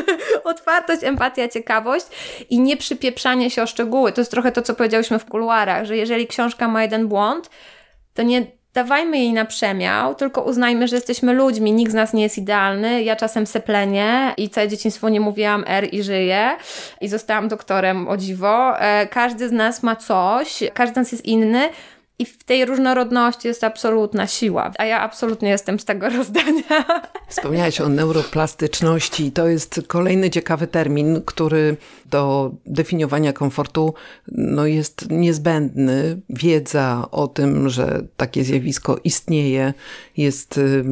otwartość, 0.45 1.05
empatia, 1.05 1.49
ciekawość 1.49 2.07
i 2.51 2.61
nie 2.61 2.77
przypieprzanie 2.77 3.51
się 3.51 3.63
o 3.63 3.67
szczegóły. 3.67 4.13
To 4.13 4.21
jest 4.21 4.31
trochę 4.31 4.53
to, 4.53 4.63
co 4.63 4.75
powiedziałyśmy 4.75 5.19
w 5.19 5.25
kuluarach, 5.25 5.85
że 5.85 5.97
jeżeli 5.97 6.27
książka 6.27 6.69
ma 6.69 6.83
jeden 6.83 7.09
błąd, 7.09 7.51
to 8.15 8.23
nie 8.23 8.62
dawajmy 8.75 9.19
jej 9.19 9.33
na 9.33 9.45
przemiał, 9.45 10.15
tylko 10.15 10.43
uznajmy, 10.43 10.89
że 10.89 10.97
jesteśmy 10.97 11.33
ludźmi, 11.33 11.73
nikt 11.73 11.93
z 11.93 11.95
nas 11.95 12.13
nie 12.13 12.23
jest 12.23 12.39
idealny. 12.39 13.03
Ja 13.03 13.17
czasem 13.17 13.47
seplenię 13.47 14.35
i 14.37 14.51
całe 14.51 14.69
dzieciństwo 14.69 15.09
nie 15.09 15.21
mówiłam 15.21 15.65
R 15.67 15.89
i 15.95 16.03
żyję 16.03 16.51
i 17.01 17.09
zostałam 17.09 17.49
doktorem, 17.49 18.09
o 18.09 18.17
dziwo. 18.17 18.81
E, 18.81 19.07
każdy 19.07 19.49
z 19.49 19.53
nas 19.53 19.83
ma 19.83 19.97
coś, 19.97 20.63
każdy 20.75 20.95
z 20.95 20.97
nas 20.97 21.13
jest 21.13 21.25
inny. 21.25 21.69
I 22.23 22.27
w 22.27 22.45
tej 22.45 22.65
różnorodności 22.65 23.49
jest 23.49 23.65
absolutna 23.65 24.27
siła, 24.27 24.73
a 24.79 24.85
ja 24.85 25.01
absolutnie 25.01 25.49
jestem 25.49 25.79
z 25.79 25.85
tego 25.85 26.09
rozdania. 26.19 27.03
Wspomniałaś 27.29 27.81
o 27.81 27.89
neuroplastyczności. 27.89 29.33
To 29.33 29.49
jest 29.49 29.81
kolejny 29.87 30.31
ciekawy 30.31 30.67
termin, 30.67 31.23
który 31.27 31.77
do 32.07 32.53
definiowania 32.67 33.33
komfortu 33.33 33.95
no, 34.33 34.67
jest 34.67 35.11
niezbędny. 35.11 36.21
Wiedza 36.29 37.09
o 37.11 37.29
tym, 37.29 37.69
że 37.69 38.03
takie 38.17 38.45
zjawisko 38.45 38.99
istnieje, 39.05 39.75
jest 40.17 40.59
y, 40.59 40.85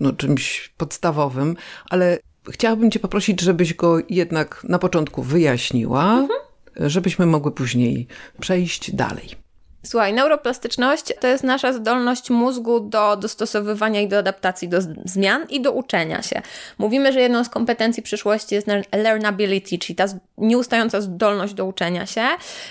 no, 0.00 0.12
czymś 0.12 0.74
podstawowym, 0.76 1.56
ale 1.90 2.18
chciałabym 2.50 2.90
Cię 2.90 3.00
poprosić, 3.00 3.40
żebyś 3.40 3.74
go 3.74 3.98
jednak 4.08 4.64
na 4.68 4.78
początku 4.78 5.22
wyjaśniła, 5.22 6.04
mhm. 6.04 6.40
żebyśmy 6.90 7.26
mogły 7.26 7.52
później 7.52 8.06
przejść 8.40 8.94
dalej. 8.94 9.49
Słuchaj, 9.84 10.14
neuroplastyczność 10.14 11.04
to 11.20 11.26
jest 11.26 11.44
nasza 11.44 11.72
zdolność 11.72 12.30
mózgu 12.30 12.80
do 12.80 13.16
dostosowywania 13.16 14.00
i 14.00 14.08
do 14.08 14.18
adaptacji 14.18 14.68
do 14.68 14.78
zmian 15.04 15.46
i 15.48 15.60
do 15.60 15.72
uczenia 15.72 16.22
się. 16.22 16.42
Mówimy, 16.78 17.12
że 17.12 17.20
jedną 17.20 17.44
z 17.44 17.48
kompetencji 17.48 18.02
przyszłości 18.02 18.54
jest 18.54 18.66
learnability, 18.92 19.78
czyli 19.78 19.96
ta 19.96 20.04
nieustająca 20.38 21.00
zdolność 21.00 21.54
do 21.54 21.64
uczenia 21.64 22.06
się. 22.06 22.22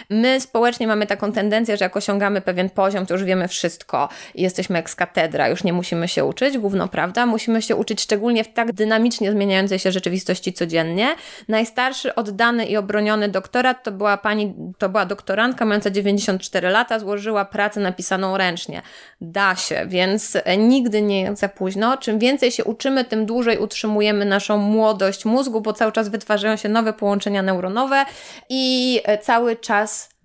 My 0.09 0.41
społecznie 0.41 0.87
mamy 0.87 1.07
taką 1.07 1.31
tendencję, 1.31 1.77
że 1.77 1.85
jak 1.85 1.97
osiągamy 1.97 2.41
pewien 2.41 2.69
poziom, 2.69 3.05
to 3.05 3.13
już 3.13 3.23
wiemy 3.23 3.47
wszystko 3.47 4.09
jesteśmy 4.35 4.83
z 4.85 4.95
katedra, 4.95 5.49
już 5.49 5.63
nie 5.63 5.73
musimy 5.73 6.07
się 6.07 6.25
uczyć, 6.25 6.57
główno 6.57 6.87
prawda. 6.87 7.25
Musimy 7.25 7.61
się 7.61 7.75
uczyć 7.75 8.01
szczególnie 8.01 8.43
w 8.43 8.53
tak 8.53 8.71
dynamicznie 8.71 9.31
zmieniającej 9.31 9.79
się 9.79 9.91
rzeczywistości 9.91 10.53
codziennie. 10.53 11.15
Najstarszy 11.47 12.15
oddany 12.15 12.65
i 12.65 12.77
obroniony 12.77 13.29
doktorat 13.29 13.83
to 13.83 13.91
była 13.91 14.17
pani, 14.17 14.53
to 14.77 14.89
była 14.89 15.05
doktorantka 15.05 15.65
mająca 15.65 15.89
94 15.89 16.69
lata, 16.69 16.98
złożyła 16.99 17.45
pracę 17.45 17.79
napisaną 17.79 18.37
ręcznie. 18.37 18.81
Da 19.21 19.55
się, 19.55 19.85
więc 19.87 20.37
nigdy 20.57 21.01
nie 21.01 21.21
jest 21.21 21.41
za 21.41 21.49
późno. 21.49 21.97
Czym 21.97 22.19
więcej 22.19 22.51
się 22.51 22.63
uczymy, 22.63 23.05
tym 23.05 23.25
dłużej 23.25 23.57
utrzymujemy 23.57 24.25
naszą 24.25 24.57
młodość 24.57 25.25
mózgu, 25.25 25.61
bo 25.61 25.73
cały 25.73 25.91
czas 25.91 26.09
wytwarzają 26.09 26.55
się 26.55 26.69
nowe 26.69 26.93
połączenia 26.93 27.41
neuronowe 27.41 28.05
i 28.49 29.01
cały 29.21 29.55
czas 29.55 30.18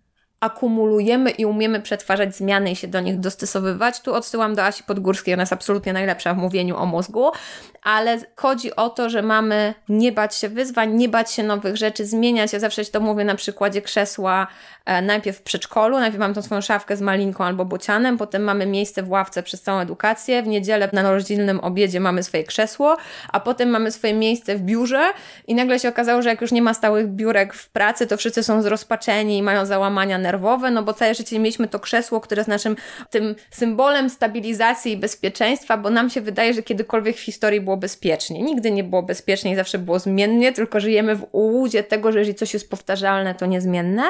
akumulujemy 0.44 1.30
i 1.30 1.46
umiemy 1.46 1.80
przetwarzać 1.80 2.36
zmiany 2.36 2.70
i 2.70 2.76
się 2.76 2.88
do 2.88 3.00
nich 3.00 3.20
dostosowywać. 3.20 4.00
Tu 4.00 4.14
odsyłam 4.14 4.54
do 4.54 4.64
Asi 4.64 4.82
Podgórskiej, 4.82 5.34
ona 5.34 5.42
jest 5.42 5.52
absolutnie 5.52 5.92
najlepsza 5.92 6.34
w 6.34 6.36
mówieniu 6.36 6.76
o 6.76 6.86
mózgu, 6.86 7.30
ale 7.82 8.18
chodzi 8.36 8.76
o 8.76 8.90
to, 8.90 9.10
że 9.10 9.22
mamy 9.22 9.74
nie 9.88 10.12
bać 10.12 10.34
się 10.34 10.48
wyzwań, 10.48 10.94
nie 10.94 11.08
bać 11.08 11.32
się 11.32 11.42
nowych 11.42 11.76
rzeczy, 11.76 12.06
zmieniać. 12.06 12.52
Ja 12.52 12.58
zawsze 12.58 12.84
to 12.84 13.00
mówię 13.00 13.24
na 13.24 13.34
przykładzie 13.34 13.82
krzesła 13.82 14.46
e, 14.84 15.02
najpierw 15.02 15.38
w 15.38 15.42
przedszkolu, 15.42 15.98
najpierw 15.98 16.20
mam 16.20 16.34
tą 16.34 16.42
swoją 16.42 16.60
szafkę 16.60 16.96
z 16.96 17.00
malinką 17.00 17.44
albo 17.44 17.64
bocianem, 17.64 18.18
potem 18.18 18.42
mamy 18.42 18.66
miejsce 18.66 19.02
w 19.02 19.10
ławce 19.10 19.42
przez 19.42 19.62
całą 19.62 19.80
edukację, 19.80 20.42
w 20.42 20.46
niedzielę 20.46 20.88
na 20.92 21.10
rodzinnym 21.10 21.60
obiedzie 21.60 22.00
mamy 22.00 22.22
swoje 22.22 22.44
krzesło, 22.44 22.96
a 23.32 23.40
potem 23.40 23.68
mamy 23.68 23.92
swoje 23.92 24.14
miejsce 24.14 24.56
w 24.56 24.60
biurze 24.60 25.12
i 25.46 25.54
nagle 25.54 25.78
się 25.78 25.88
okazało, 25.88 26.22
że 26.22 26.28
jak 26.28 26.40
już 26.40 26.52
nie 26.52 26.62
ma 26.62 26.74
stałych 26.74 27.08
biurek 27.08 27.54
w 27.54 27.68
pracy, 27.68 28.06
to 28.06 28.16
wszyscy 28.16 28.42
są 28.42 28.62
zrozpaczeni 28.62 29.38
i 29.38 29.42
mają 29.42 29.66
załamania 29.66 30.18
nerwowe 30.18 30.33
nerwowe, 30.34 30.70
no 30.70 30.82
bo 30.82 30.92
całe 30.94 31.14
życie 31.14 31.38
mieliśmy 31.38 31.68
to 31.68 31.80
krzesło, 31.80 32.20
które 32.20 32.40
jest 32.40 32.48
naszym 32.48 32.76
tym 33.10 33.34
symbolem 33.50 34.10
stabilizacji 34.10 34.92
i 34.92 34.96
bezpieczeństwa, 34.96 35.76
bo 35.76 35.90
nam 35.90 36.10
się 36.10 36.20
wydaje, 36.20 36.54
że 36.54 36.62
kiedykolwiek 36.62 37.16
w 37.16 37.20
historii 37.20 37.60
było 37.60 37.76
bezpiecznie. 37.76 38.42
Nigdy 38.42 38.70
nie 38.70 38.84
było 38.84 39.02
bezpiecznie 39.02 39.52
i 39.52 39.56
zawsze 39.56 39.78
było 39.78 39.98
zmiennie, 39.98 40.52
tylko 40.52 40.80
żyjemy 40.80 41.16
w 41.16 41.26
ułudzie 41.32 41.82
tego, 41.82 42.12
że 42.12 42.18
jeżeli 42.18 42.34
coś 42.34 42.54
jest 42.54 42.70
powtarzalne, 42.70 43.34
to 43.34 43.46
niezmienne. 43.46 44.02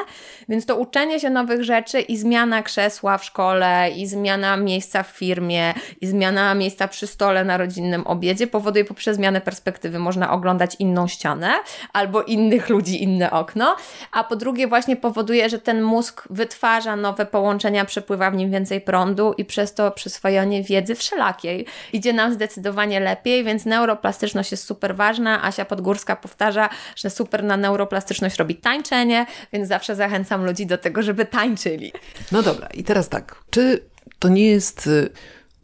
Więc 0.49 0.65
to 0.65 0.75
uczenie 0.75 1.19
się 1.19 1.29
nowych 1.29 1.63
rzeczy 1.63 2.01
i 2.01 2.17
zmiana 2.17 2.63
krzesła 2.63 3.17
w 3.17 3.25
szkole, 3.25 3.89
i 3.95 4.07
zmiana 4.07 4.57
miejsca 4.57 5.03
w 5.03 5.07
firmie, 5.07 5.73
i 6.01 6.07
zmiana 6.07 6.55
miejsca 6.55 6.87
przy 6.87 7.07
stole 7.07 7.43
na 7.43 7.57
rodzinnym 7.57 8.07
obiedzie 8.07 8.47
powoduje 8.47 8.85
poprzez 8.85 9.15
zmianę 9.15 9.41
perspektywy. 9.41 9.99
Można 9.99 10.31
oglądać 10.31 10.75
inną 10.79 11.07
ścianę 11.07 11.53
albo 11.93 12.23
innych 12.23 12.69
ludzi, 12.69 13.03
inne 13.03 13.31
okno, 13.31 13.75
a 14.11 14.23
po 14.23 14.35
drugie 14.35 14.67
właśnie 14.67 14.95
powoduje, 14.95 15.49
że 15.49 15.59
ten 15.59 15.81
mózg 15.81 16.14
wytwarza 16.29 16.95
nowe 16.95 17.25
połączenia, 17.25 17.85
przepływa 17.85 18.31
w 18.31 18.35
nim 18.35 18.51
więcej 18.51 18.81
prądu 18.81 19.33
i 19.37 19.45
przez 19.45 19.73
to 19.73 19.91
przyswojenie 19.91 20.63
wiedzy 20.63 20.95
wszelakiej 20.95 21.65
idzie 21.93 22.13
nam 22.13 22.33
zdecydowanie 22.33 22.99
lepiej, 22.99 23.43
więc 23.43 23.65
neuroplastyczność 23.65 24.51
jest 24.51 24.63
super 24.63 24.95
ważna. 24.95 25.43
Asia 25.43 25.65
Podgórska 25.65 26.15
powtarza, 26.15 26.69
że 26.95 27.09
super 27.09 27.43
na 27.43 27.57
neuroplastyczność 27.57 28.37
robi 28.37 28.55
tańczenie, 28.55 29.25
więc 29.53 29.67
zawsze 29.67 29.95
zachęcam 29.95 30.45
ludzi 30.45 30.65
do 30.65 30.77
tego, 30.77 31.03
żeby 31.03 31.25
tańczyli. 31.25 31.91
No 32.31 32.43
dobra, 32.43 32.67
i 32.67 32.83
teraz 32.83 33.09
tak, 33.09 33.43
czy 33.49 33.79
to 34.19 34.29
nie 34.29 34.45
jest 34.45 34.87
y, 34.87 35.09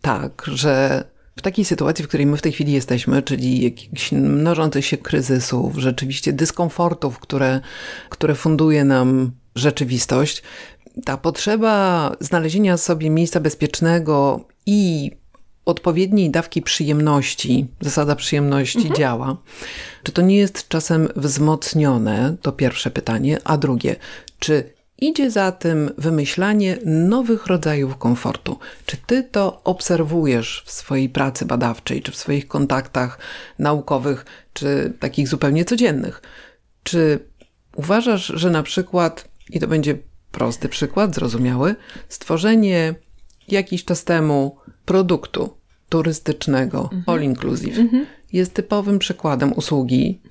tak, 0.01 0.43
że 0.48 1.03
w 1.36 1.41
takiej 1.41 1.65
sytuacji, 1.65 2.05
w 2.05 2.08
której 2.08 2.25
my 2.25 2.38
w 2.38 2.41
tej 2.41 2.51
chwili 2.51 2.74
jesteśmy, 2.74 3.22
czyli 3.22 3.63
jakichś 3.63 4.12
mnożących 4.12 4.86
się 4.86 4.98
kryzysów, 4.98 5.77
rzeczywiście 5.77 6.34
dyskomfortów, 6.34 7.20
które, 7.20 7.60
które 8.10 8.36
funduje 8.36 8.86
nam 8.86 9.31
rzeczywistość, 9.55 10.43
ta 11.05 11.17
potrzeba 11.17 12.12
znalezienia 12.20 12.77
sobie 12.77 13.10
miejsca 13.10 13.39
bezpiecznego 13.39 14.46
i 14.65 15.12
odpowiedniej 15.65 16.29
dawki 16.29 16.62
przyjemności, 16.62 17.67
zasada 17.81 18.15
przyjemności 18.15 18.77
mhm. 18.77 18.96
działa. 18.96 19.38
Czy 20.03 20.12
to 20.12 20.22
nie 20.22 20.38
jest 20.38 20.67
czasem 20.67 21.10
wzmocnione? 21.15 22.36
To 22.41 22.51
pierwsze 22.51 22.91
pytanie. 22.91 23.38
A 23.43 23.58
drugie, 23.58 23.96
czy 24.39 24.74
Idzie 25.01 25.31
za 25.31 25.51
tym 25.51 25.91
wymyślanie 25.98 26.77
nowych 26.86 27.48
rodzajów 27.48 27.98
komfortu. 27.98 28.60
Czy 28.86 28.98
ty 28.98 29.24
to 29.24 29.62
obserwujesz 29.63 30.63
w 30.65 30.72
swojej 30.72 31.10
pracy 31.10 31.46
badawczej, 31.46 32.01
czy 32.01 32.12
w 32.12 32.15
swoich 32.15 32.48
kontaktach 32.48 33.20
naukowych, 33.60 34.25
czy 34.53 34.93
takich 35.00 35.27
zupełnie 35.27 35.65
codziennych? 35.65 36.22
Czy 36.84 37.20
uważasz, 37.75 38.25
że 38.25 38.50
na 38.50 38.63
przykład, 38.63 39.27
i 39.51 39.60
to 39.60 39.67
będzie 39.67 39.98
prosty 40.31 40.70
przykład, 40.70 41.15
zrozumiały, 41.15 41.75
stworzenie 42.10 42.96
jakiś 43.48 43.86
czas 43.86 44.03
temu 44.03 44.58
produktu 44.86 45.50
turystycznego, 45.89 46.89
mhm. 46.93 47.03
all 47.08 47.24
inclusive, 47.24 47.79
mhm. 47.79 48.05
jest 48.34 48.53
typowym 48.53 49.00
przykładem 49.00 49.53
usługi 49.53 50.22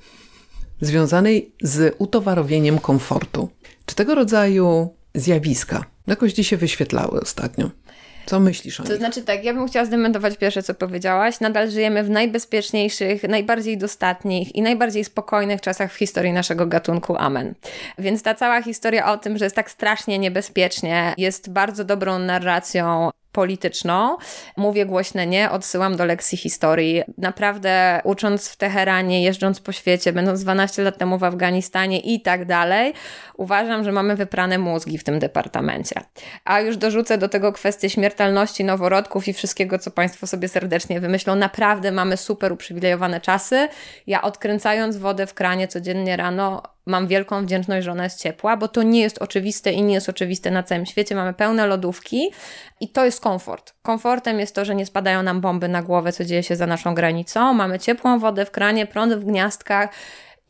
związanej 0.81 1.53
z 1.63 1.95
utowarowieniem 1.99 2.79
komfortu. 2.79 3.49
Czy 3.87 3.95
tego 3.95 4.15
rodzaju 4.15 4.95
zjawiska 5.15 5.85
jakoś 6.07 6.33
ci 6.33 6.45
się 6.45 6.57
wyświetlały 6.57 7.21
ostatnio? 7.21 7.71
Co 8.27 8.41
myślisz 8.41 8.81
o 8.81 8.85
To 8.85 8.97
znaczy 8.97 9.23
tak, 9.23 9.45
ja 9.45 9.55
bym 9.55 9.69
chciała 9.69 9.85
zdementować 9.85 10.37
pierwsze, 10.37 10.63
co 10.63 10.75
powiedziałaś. 10.75 11.41
Nadal 11.41 11.71
żyjemy 11.71 12.03
w 12.03 12.11
najbezpieczniejszych, 12.11 13.23
najbardziej 13.23 13.79
dostatnich 13.79 14.55
i 14.55 14.63
najbardziej 14.63 15.05
spokojnych 15.05 15.61
czasach 15.61 15.93
w 15.93 15.97
historii 15.97 16.33
naszego 16.33 16.67
gatunku. 16.67 17.17
Amen. 17.17 17.55
Więc 17.99 18.23
ta 18.23 18.35
cała 18.35 18.63
historia 18.63 19.13
o 19.13 19.19
tym, 19.19 19.39
że 19.39 19.45
jest 19.45 19.57
tak 19.57 19.71
strasznie 19.71 20.19
niebezpiecznie, 20.19 21.15
jest 21.19 21.51
bardzo 21.51 21.85
dobrą 21.85 22.19
narracją 22.19 23.11
polityczną. 23.33 24.17
Mówię 24.57 24.87
głośne 24.87 25.27
nie, 25.27 25.51
odsyłam 25.51 25.97
do 25.97 26.05
lekcji 26.05 26.39
historii. 26.39 27.03
Naprawdę 27.19 28.01
ucząc 28.05 28.49
w 28.49 28.57
Teheranie, 28.57 29.23
jeżdżąc 29.23 29.61
po 29.61 29.73
świecie, 29.73 30.13
będąc 30.13 30.43
12 30.43 30.83
lat 30.83 30.99
temu 30.99 31.19
w 31.19 31.25
Afganistanie 31.25 32.01
i 32.01 32.21
tak 32.21 32.45
dalej, 32.45 32.93
uważam, 33.37 33.85
że 33.85 33.93
mamy 33.93 34.17
wyprane 34.17 34.59
mózgi 34.59 34.99
w 34.99 35.05
tym 35.05 35.19
departamencie. 35.19 36.01
A 36.45 36.61
już 36.61 36.77
dorzucę 36.77 37.19
do 37.19 37.29
tego 37.29 37.53
kwestię 37.53 37.91
śmiertelności 37.91 38.65
noworodków 38.65 39.29
i 39.29 39.33
wszystkiego, 39.33 39.79
co 39.79 39.91
Państwo 39.91 40.27
sobie 40.27 40.49
serdecznie 40.49 41.01
wymyślą. 41.01 41.35
Naprawdę 41.35 41.93
mamy 41.93 42.17
super 42.17 42.53
uprzywilejowane 42.53 43.21
czasy. 43.21 43.69
Ja 44.07 44.23
odkręcając 44.23 44.97
wodę 44.97 45.27
w 45.27 45.35
kranie 45.35 45.69
codziennie 45.69 46.17
rano, 46.17 46.63
mam 46.87 47.07
wielką 47.07 47.43
wdzięczność, 47.43 47.85
że 47.85 47.93
ona 47.93 48.05
jest 48.05 48.23
ciepła, 48.23 48.57
bo 48.57 48.69
to 48.69 48.83
nie 48.83 49.01
jest 49.01 49.19
oczywiste 49.19 49.73
i 49.73 49.83
nie 49.83 49.95
jest 49.95 50.09
oczywiste 50.09 50.51
na 50.51 50.63
całym 50.63 50.87
świecie. 50.87 51.15
Mamy 51.15 51.35
pełne 51.35 51.67
lodówki 51.67 52.31
i 52.81 52.89
to 52.89 53.05
jest 53.05 53.21
komfort. 53.21 53.75
Komfortem 53.83 54.41
jest 54.41 54.55
to, 54.55 54.65
że 54.65 54.75
nie 54.75 54.87
spadają 54.87 55.23
nam 55.23 55.41
bomby 55.41 55.69
na 55.69 55.83
głowę, 55.83 56.13
co 56.13 56.25
dzieje 56.25 56.43
się 56.43 56.57
za 56.57 56.67
naszą 56.67 56.95
granicą. 56.95 57.55
Mamy 57.55 57.79
ciepłą 57.79 58.19
wodę 58.19 58.45
w 58.45 58.51
kranie, 58.51 58.87
prąd 58.87 59.15
w 59.15 59.25
gniazdkach 59.25 59.91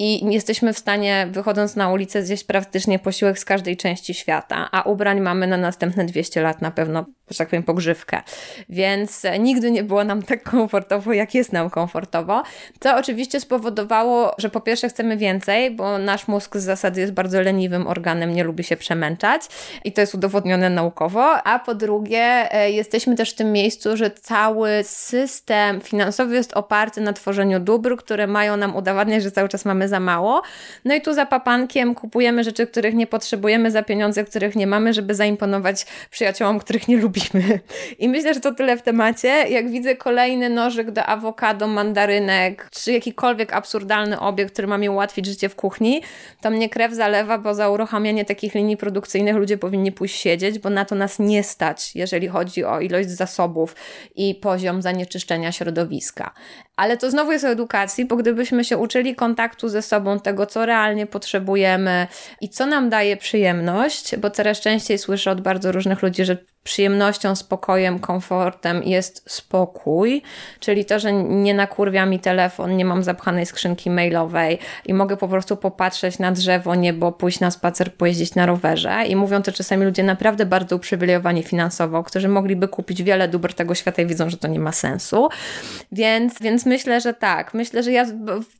i 0.02 0.32
jesteśmy 0.32 0.72
w 0.72 0.78
stanie, 0.78 1.28
wychodząc 1.30 1.76
na 1.76 1.90
ulicę, 1.90 2.22
zjeść 2.22 2.44
praktycznie 2.44 2.98
posiłek 2.98 3.38
z 3.38 3.44
każdej 3.44 3.76
części 3.76 4.14
świata, 4.14 4.68
a 4.72 4.82
ubrań 4.82 5.20
mamy 5.20 5.46
na 5.46 5.56
następne 5.56 6.04
200 6.04 6.42
lat 6.42 6.62
na 6.62 6.70
pewno, 6.70 7.06
że 7.30 7.38
tak 7.38 7.48
powiem, 7.48 7.62
pogrzywkę. 7.62 8.22
Więc 8.68 9.22
nigdy 9.40 9.70
nie 9.70 9.84
było 9.84 10.04
nam 10.04 10.22
tak 10.22 10.42
komfortowo, 10.42 11.12
jak 11.12 11.34
jest 11.34 11.52
nam 11.52 11.70
komfortowo. 11.70 12.42
To 12.78 12.96
oczywiście 12.96 13.40
spowodowało, 13.40 14.34
że 14.38 14.50
po 14.50 14.60
pierwsze 14.60 14.88
chcemy 14.88 15.16
więcej, 15.16 15.70
bo 15.70 15.98
nasz 15.98 16.28
mózg 16.28 16.56
z 16.56 16.64
zasady 16.64 17.00
jest 17.00 17.12
bardzo 17.12 17.40
leniwym 17.40 17.86
organem, 17.86 18.34
nie 18.34 18.44
lubi 18.44 18.64
się 18.64 18.76
przemęczać 18.76 19.42
i 19.84 19.92
to 19.92 20.00
jest 20.00 20.14
udowodnione 20.14 20.70
naukowo, 20.70 21.42
a 21.42 21.58
po 21.58 21.74
drugie 21.74 22.54
e, 22.54 22.70
jesteśmy 22.70 23.16
też 23.16 23.30
w 23.30 23.34
tym 23.34 23.52
miejscu, 23.52 23.96
że 23.96 24.10
cały 24.10 24.70
system 24.82 25.80
finansowy 25.80 26.34
jest 26.34 26.52
oparty 26.52 27.00
na 27.00 27.12
tworzeniu 27.12 27.60
dóbr, 27.60 27.96
które 27.96 28.26
mają 28.26 28.56
nam 28.56 28.76
udowadniać, 28.76 29.22
że 29.22 29.30
cały 29.30 29.48
czas 29.48 29.64
mamy 29.64 29.88
za 29.88 30.00
mało. 30.00 30.42
No 30.84 30.94
i 30.94 31.00
tu 31.00 31.14
za 31.14 31.26
papankiem 31.26 31.94
kupujemy 31.94 32.44
rzeczy, 32.44 32.66
których 32.66 32.94
nie 32.94 33.06
potrzebujemy, 33.06 33.70
za 33.70 33.82
pieniądze, 33.82 34.24
których 34.24 34.56
nie 34.56 34.66
mamy, 34.66 34.94
żeby 34.94 35.14
zaimponować 35.14 35.86
przyjaciołom, 36.10 36.58
których 36.58 36.88
nie 36.88 36.96
lubimy. 36.96 37.19
I 37.98 38.08
myślę, 38.08 38.34
że 38.34 38.40
to 38.40 38.54
tyle 38.54 38.76
w 38.76 38.82
temacie. 38.82 39.28
Jak 39.28 39.70
widzę 39.70 39.96
kolejny 39.96 40.50
nożyk 40.50 40.90
do 40.90 41.06
awokado, 41.06 41.66
mandarynek, 41.66 42.68
czy 42.70 42.92
jakikolwiek 42.92 43.52
absurdalny 43.52 44.20
obiekt, 44.20 44.52
który 44.52 44.68
ma 44.68 44.78
mi 44.78 44.88
ułatwić 44.88 45.26
życie 45.26 45.48
w 45.48 45.56
kuchni, 45.56 46.02
to 46.40 46.50
mnie 46.50 46.68
krew 46.68 46.92
zalewa, 46.92 47.38
bo 47.38 47.54
za 47.54 47.70
uruchamianie 47.70 48.24
takich 48.24 48.54
linii 48.54 48.76
produkcyjnych 48.76 49.36
ludzie 49.36 49.58
powinni 49.58 49.92
pójść 49.92 50.20
siedzieć, 50.20 50.58
bo 50.58 50.70
na 50.70 50.84
to 50.84 50.94
nas 50.94 51.18
nie 51.18 51.42
stać, 51.42 51.94
jeżeli 51.94 52.28
chodzi 52.28 52.64
o 52.64 52.80
ilość 52.80 53.08
zasobów 53.08 53.76
i 54.14 54.34
poziom 54.34 54.82
zanieczyszczenia 54.82 55.52
środowiska. 55.52 56.34
Ale 56.80 56.96
to 56.96 57.10
znowu 57.10 57.32
jest 57.32 57.44
o 57.44 57.48
edukacji, 57.48 58.04
bo 58.04 58.16
gdybyśmy 58.16 58.64
się 58.64 58.78
uczyli 58.78 59.14
kontaktu 59.14 59.68
ze 59.68 59.82
sobą, 59.82 60.20
tego 60.20 60.46
co 60.46 60.66
realnie 60.66 61.06
potrzebujemy 61.06 62.06
i 62.40 62.48
co 62.48 62.66
nam 62.66 62.90
daje 62.90 63.16
przyjemność, 63.16 64.16
bo 64.16 64.30
coraz 64.30 64.60
częściej 64.60 64.98
słyszę 64.98 65.30
od 65.30 65.40
bardzo 65.40 65.72
różnych 65.72 66.02
ludzi, 66.02 66.24
że 66.24 66.36
przyjemnością, 66.62 67.36
spokojem, 67.36 67.98
komfortem 67.98 68.82
jest 68.82 69.30
spokój, 69.30 70.22
czyli 70.60 70.84
to, 70.84 70.98
że 70.98 71.12
nie 71.12 71.54
nakurwia 71.54 72.06
mi 72.06 72.18
telefon, 72.20 72.76
nie 72.76 72.84
mam 72.84 73.02
zapchanej 73.02 73.46
skrzynki 73.46 73.90
mailowej 73.90 74.58
i 74.86 74.94
mogę 74.94 75.16
po 75.16 75.28
prostu 75.28 75.56
popatrzeć 75.56 76.18
na 76.18 76.32
drzewo, 76.32 76.74
niebo, 76.74 77.12
pójść 77.12 77.40
na 77.40 77.50
spacer, 77.50 77.94
pojeździć 77.94 78.34
na 78.34 78.46
rowerze. 78.46 79.04
I 79.08 79.16
mówią 79.16 79.42
to 79.42 79.52
czasami 79.52 79.84
ludzie 79.84 80.02
naprawdę 80.02 80.46
bardzo 80.46 80.76
uprzywilejowani 80.76 81.42
finansowo, 81.42 82.02
którzy 82.02 82.28
mogliby 82.28 82.68
kupić 82.68 83.02
wiele 83.02 83.28
dóbr 83.28 83.54
tego 83.54 83.74
świata 83.74 84.02
i 84.02 84.06
widzą, 84.06 84.30
że 84.30 84.36
to 84.36 84.48
nie 84.48 84.60
ma 84.60 84.72
sensu. 84.72 85.28
Więc, 85.92 86.40
więc 86.40 86.66
myślę, 86.70 87.00
że 87.00 87.14
tak. 87.14 87.54
Myślę, 87.54 87.82
że 87.82 87.92
ja, 87.92 88.06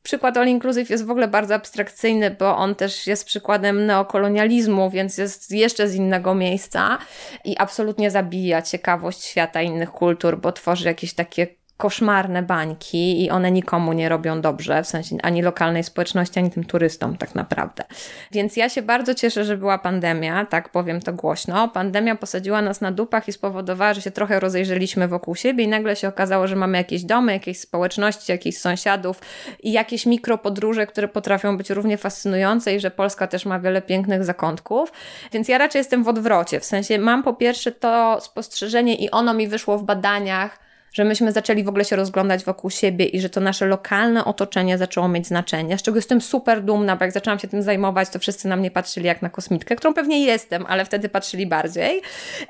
przykład 0.03 0.37
All 0.37 0.49
Inclusive 0.49 0.91
jest 0.91 1.07
w 1.07 1.11
ogóle 1.11 1.29
bardzo 1.29 1.55
abstrakcyjny, 1.55 2.31
bo 2.31 2.57
on 2.57 2.75
też 2.75 3.07
jest 3.07 3.25
przykładem 3.25 3.87
neokolonializmu, 3.87 4.91
więc 4.91 5.19
jest 5.19 5.51
jeszcze 5.53 5.89
z 5.89 5.95
innego 5.95 6.35
miejsca 6.35 6.99
i 7.45 7.59
absolutnie 7.59 8.11
zabija 8.11 8.63
ciekawość 8.63 9.25
świata 9.25 9.63
innych 9.63 9.91
kultur, 9.91 10.41
bo 10.41 10.53
tworzy 10.53 10.89
jakieś 10.89 11.15
takie 11.15 11.60
koszmarne 11.81 12.43
bańki 12.43 13.25
i 13.25 13.31
one 13.31 13.51
nikomu 13.51 13.93
nie 13.93 14.09
robią 14.09 14.41
dobrze, 14.41 14.83
w 14.83 14.87
sensie 14.87 15.17
ani 15.23 15.43
lokalnej 15.43 15.85
społeczności, 15.85 16.39
ani 16.39 16.51
tym 16.51 16.65
turystom 16.65 17.17
tak 17.17 17.35
naprawdę. 17.35 17.85
Więc 18.33 18.57
ja 18.57 18.69
się 18.69 18.83
bardzo 18.83 19.15
cieszę, 19.15 19.45
że 19.45 19.57
była 19.57 19.79
pandemia, 19.79 20.47
tak 20.47 20.69
powiem 20.69 21.01
to 21.01 21.13
głośno. 21.13 21.69
Pandemia 21.69 22.17
posadziła 22.17 22.63
nas 22.63 22.81
na 22.81 22.93
dupach 22.93 23.29
i 23.29 23.33
spowodowała, 23.33 23.95
że 23.95 24.03
się 24.03 24.11
trochę 24.11 24.41
rozejrzeliśmy 24.41 25.09
wokół 25.09 25.35
siebie 25.35 25.65
i 25.65 25.69
nagle 25.69 25.97
się 25.97 26.09
okazało, 26.09 26.47
że 26.47 26.57
mamy 26.57 26.79
jakieś 26.79 27.05
domy, 27.05 27.33
jakieś 27.33 27.61
społeczności, 27.61 28.33
jakichś 28.33 28.59
sąsiadów 28.59 29.21
i 29.63 29.73
jakieś 29.73 30.07
mikropodróże, 30.07 30.87
które 30.87 31.09
potrafią 31.09 31.57
być 31.57 31.71
równie 31.71 31.99
fascynujące 31.99 32.75
i 32.75 32.81
że 32.81 32.91
Polska 32.91 33.27
też 33.27 33.47
ma 33.47 33.61
wiele 33.61 33.83
pięknych 33.83 34.25
zakątków. 34.25 34.93
Więc 35.33 35.49
ja 35.49 35.59
raczej 35.59 35.81
jestem 35.81 36.05
w 36.05 36.09
odwrocie, 36.09 36.61
w 36.61 36.65
sensie 36.65 36.99
mam 36.99 37.23
po 37.23 37.35
pierwsze 37.35 37.73
to 37.73 38.21
spostrzeżenie 38.21 38.95
i 38.95 39.11
ono 39.11 39.35
mi 39.35 39.49
wyszło 39.49 39.79
w 39.79 39.85
badaniach, 39.85 40.70
że 40.93 41.05
myśmy 41.05 41.33
zaczęli 41.33 41.65
w 41.65 41.69
ogóle 41.69 41.85
się 41.85 41.97
rozglądać 41.97 42.45
wokół 42.45 42.71
siebie 42.71 43.05
i 43.05 43.21
że 43.21 43.31
to 43.31 43.41
nasze 43.41 43.67
lokalne 43.67 44.25
otoczenie 44.25 44.79
zaczęło 44.79 45.09
mieć 45.09 45.27
znaczenie, 45.27 45.79
z 45.79 45.83
czego 45.83 45.99
jestem 45.99 46.21
super 46.21 46.63
dumna, 46.63 46.97
bo 46.97 47.05
jak 47.05 47.13
zaczęłam 47.13 47.39
się 47.39 47.49
tym 47.49 47.63
zajmować, 47.63 48.09
to 48.09 48.19
wszyscy 48.19 48.49
na 48.49 48.57
mnie 48.57 48.71
patrzyli 48.71 49.07
jak 49.07 49.23
na 49.23 49.29
kosmitkę, 49.29 49.77
którą 49.77 49.95
pewnie 49.95 50.25
jestem, 50.25 50.67
ale 50.69 50.85
wtedy 50.85 51.09
patrzyli 51.09 51.47
bardziej. 51.47 52.03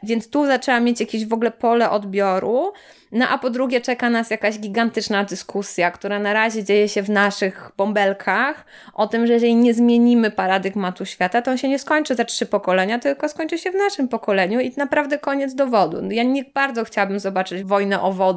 Więc 0.02 0.30
tu 0.30 0.46
zaczęłam 0.46 0.84
mieć 0.84 1.00
jakieś 1.00 1.26
w 1.26 1.32
ogóle 1.32 1.50
pole 1.50 1.90
odbioru. 1.90 2.72
No 3.12 3.28
a 3.28 3.38
po 3.38 3.50
drugie 3.50 3.80
czeka 3.80 4.10
nas 4.10 4.30
jakaś 4.30 4.58
gigantyczna 4.58 5.24
dyskusja, 5.24 5.90
która 5.90 6.18
na 6.18 6.32
razie 6.32 6.64
dzieje 6.64 6.88
się 6.88 7.02
w 7.02 7.10
naszych 7.10 7.70
bąbelkach, 7.76 8.64
o 8.94 9.06
tym, 9.06 9.26
że 9.26 9.32
jeżeli 9.32 9.56
nie 9.56 9.74
zmienimy 9.74 10.30
paradygmatu 10.30 11.06
świata, 11.06 11.42
to 11.42 11.50
on 11.50 11.58
się 11.58 11.68
nie 11.68 11.78
skończy 11.78 12.14
za 12.14 12.24
trzy 12.24 12.46
pokolenia, 12.46 12.98
tylko 12.98 13.28
skończy 13.28 13.58
się 13.58 13.70
w 13.70 13.74
naszym 13.74 14.08
pokoleniu 14.08 14.60
i 14.60 14.72
naprawdę 14.76 15.18
koniec 15.18 15.54
dowodu. 15.54 16.10
Ja 16.10 16.22
nie 16.22 16.44
bardzo 16.54 16.84
chciałabym 16.84 17.20
zobaczyć 17.20 17.64
wojnę 17.64 18.02
o 18.02 18.12
wodę 18.12 18.29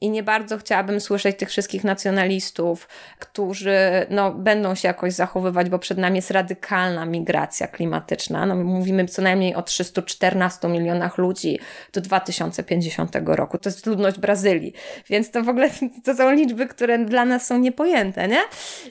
i 0.00 0.10
nie 0.10 0.22
bardzo 0.22 0.58
chciałabym 0.58 1.00
słyszeć 1.00 1.38
tych 1.38 1.48
wszystkich 1.48 1.84
nacjonalistów, 1.84 2.88
którzy 3.18 3.78
no, 4.10 4.32
będą 4.32 4.74
się 4.74 4.88
jakoś 4.88 5.12
zachowywać, 5.12 5.70
bo 5.70 5.78
przed 5.78 5.98
nami 5.98 6.16
jest 6.16 6.30
radykalna 6.30 7.04
migracja 7.06 7.66
klimatyczna. 7.66 8.46
No, 8.46 8.54
mówimy 8.54 9.04
co 9.04 9.22
najmniej 9.22 9.54
o 9.54 9.62
314 9.62 10.68
milionach 10.68 11.18
ludzi 11.18 11.58
do 11.92 12.00
2050 12.00 13.16
roku. 13.24 13.58
To 13.58 13.68
jest 13.68 13.86
ludność 13.86 14.18
Brazylii. 14.18 14.72
Więc 15.10 15.30
to 15.30 15.42
w 15.42 15.48
ogóle 15.48 15.70
to 16.04 16.14
są 16.14 16.32
liczby, 16.32 16.66
które 16.66 16.98
dla 16.98 17.24
nas 17.24 17.46
są 17.46 17.58
niepojęte, 17.58 18.28
nie? 18.28 18.40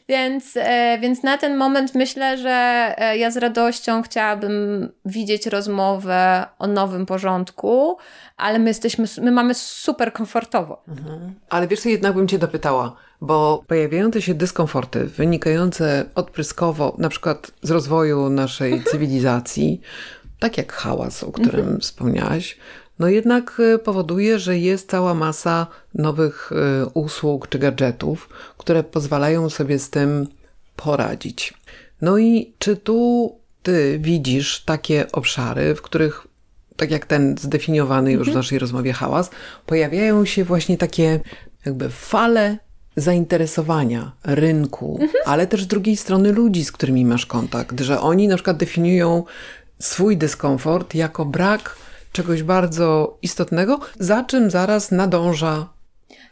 Więc, 0.10 0.58
e, 0.58 0.98
więc 1.02 1.24
na 1.24 1.38
ten 1.38 1.58
moment 1.58 1.96
myślę, 1.96 2.38
że 2.38 2.94
e, 2.98 3.18
ja 3.18 3.32
z 3.32 3.38
radością 3.38 4.02
chciałabym 4.02 4.90
widzieć 5.06 5.46
rozmowę 5.46 6.46
o 6.60 6.68
nowym 6.68 7.06
porządku, 7.06 7.98
ale 8.38 8.60
my 8.60 8.70
jesteśmy, 8.70 9.06
my 9.22 9.32
mamy 9.32 9.54
super 9.54 10.14
komfortowo. 10.28 10.84
Mhm. 10.88 11.34
Ale 11.50 11.68
wiesz 11.68 11.86
jednak 11.86 12.14
bym 12.16 12.28
Cię 12.28 12.40
dopytała, 12.40 12.96
bo 13.22 13.64
pojawiające 13.68 14.22
się 14.22 14.34
dyskomforty 14.34 15.06
wynikające 15.06 16.06
odpryskowo 16.16 16.96
na 16.98 17.10
przykład 17.10 17.52
z 17.62 17.72
rozwoju 17.72 18.30
naszej 18.30 18.74
mhm. 18.74 18.92
cywilizacji, 18.92 19.82
tak 20.40 20.58
jak 20.58 20.74
hałas, 20.74 21.24
o 21.24 21.32
którym 21.32 21.60
mhm. 21.60 21.80
wspomniałaś, 21.80 22.58
no 23.00 23.08
jednak 23.08 23.60
y, 23.60 23.80
powoduje, 23.80 24.40
że 24.40 24.58
jest 24.58 24.90
cała 24.90 25.14
masa 25.14 25.68
nowych 25.94 26.52
y, 26.52 26.86
usług 26.94 27.48
czy 27.50 27.60
gadżetów, 27.60 28.30
które 28.58 28.84
pozwalają 28.84 29.50
sobie 29.50 29.80
z 29.80 29.90
tym 29.90 30.28
poradzić. 30.76 31.54
No 32.02 32.18
i 32.18 32.54
czy 32.60 32.76
tu 32.78 33.32
ty 33.64 34.00
widzisz 34.02 34.64
takie 34.66 35.12
obszary, 35.12 35.76
w 35.76 35.82
których, 35.82 36.28
tak 36.78 36.92
jak 36.92 37.06
ten 37.06 37.36
zdefiniowany 37.38 38.12
już 38.12 38.24
w 38.24 38.28
mhm. 38.28 38.38
naszej 38.38 38.60
rozmowie 38.60 38.94
hałas, 38.94 39.30
pojawiają 39.66 40.26
się 40.26 40.44
właśnie 40.44 40.78
takie 40.78 41.20
jakby 41.66 41.90
fale 41.90 42.58
zainteresowania 42.96 44.12
rynku, 44.24 45.00
mhm. 45.02 45.24
ale 45.26 45.48
też 45.48 45.64
z 45.64 45.68
drugiej 45.68 45.98
strony 45.98 46.32
ludzi, 46.32 46.66
z 46.66 46.72
którymi 46.72 47.06
masz 47.06 47.26
kontakt, 47.26 47.80
że 47.80 48.02
oni 48.02 48.28
na 48.28 48.36
przykład 48.36 48.58
definiują 48.58 49.24
swój 49.80 50.18
dyskomfort 50.18 50.96
jako 50.96 51.26
brak 51.26 51.76
czegoś 52.12 52.44
bardzo 52.44 53.18
istotnego, 53.22 53.80
za 54.00 54.24
czym 54.24 54.52
zaraz 54.52 54.92
nadąża 54.92 55.70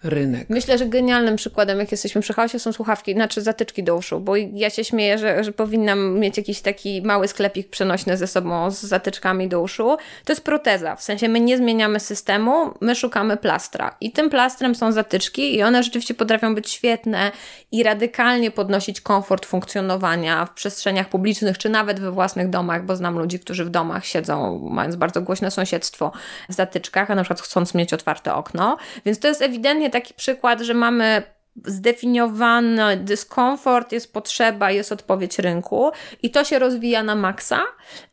rynek. 0.05 0.49
Myślę, 0.49 0.77
że 0.77 0.85
genialnym 0.85 1.35
przykładem, 1.35 1.79
jak 1.79 1.91
jesteśmy 1.91 2.21
przy 2.21 2.33
chaosie, 2.33 2.59
są 2.59 2.73
słuchawki, 2.73 3.13
znaczy 3.13 3.41
zatyczki 3.41 3.83
do 3.83 3.95
uszu, 3.95 4.19
bo 4.19 4.35
ja 4.35 4.69
się 4.69 4.83
śmieję, 4.83 5.17
że, 5.17 5.43
że 5.43 5.51
powinnam 5.51 6.19
mieć 6.19 6.37
jakiś 6.37 6.61
taki 6.61 7.01
mały 7.01 7.27
sklepik 7.27 7.69
przenośny 7.69 8.17
ze 8.17 8.27
sobą 8.27 8.71
z 8.71 8.81
zatyczkami 8.81 9.47
do 9.47 9.61
uszu. 9.61 9.97
To 10.25 10.33
jest 10.33 10.43
proteza, 10.43 10.95
w 10.95 11.03
sensie 11.03 11.29
my 11.29 11.39
nie 11.39 11.57
zmieniamy 11.57 11.99
systemu, 11.99 12.73
my 12.81 12.95
szukamy 12.95 13.37
plastra 13.37 13.95
i 14.01 14.11
tym 14.11 14.29
plastrem 14.29 14.75
są 14.75 14.91
zatyczki 14.91 15.55
i 15.55 15.63
one 15.63 15.83
rzeczywiście 15.83 16.13
potrafią 16.13 16.55
być 16.55 16.69
świetne 16.69 17.31
i 17.71 17.83
radykalnie 17.83 18.51
podnosić 18.51 19.01
komfort 19.01 19.45
funkcjonowania 19.45 20.45
w 20.45 20.53
przestrzeniach 20.53 21.09
publicznych, 21.09 21.57
czy 21.57 21.69
nawet 21.69 21.99
we 21.99 22.11
własnych 22.11 22.49
domach, 22.49 22.85
bo 22.85 22.95
znam 22.95 23.19
ludzi, 23.19 23.39
którzy 23.39 23.65
w 23.65 23.69
domach 23.69 24.05
siedzą, 24.05 24.59
mając 24.71 24.95
bardzo 24.95 25.21
głośne 25.21 25.51
sąsiedztwo 25.51 26.11
w 26.49 26.53
zatyczkach, 26.53 27.11
a 27.11 27.15
na 27.15 27.23
przykład 27.23 27.41
chcąc 27.41 27.73
mieć 27.73 27.93
otwarte 27.93 28.33
okno, 28.33 28.77
więc 29.05 29.19
to 29.19 29.27
jest 29.27 29.41
ewidentnie 29.41 29.89
taki 29.95 30.13
przykład, 30.13 30.61
że 30.61 30.73
mamy 30.73 31.23
zdefiniowany 31.63 32.97
dyskomfort, 32.97 33.91
jest 33.91 34.13
potrzeba, 34.13 34.71
jest 34.71 34.91
odpowiedź 34.91 35.39
rynku 35.39 35.91
i 36.23 36.31
to 36.31 36.43
się 36.43 36.59
rozwija 36.59 37.03
na 37.03 37.15
maksa. 37.15 37.61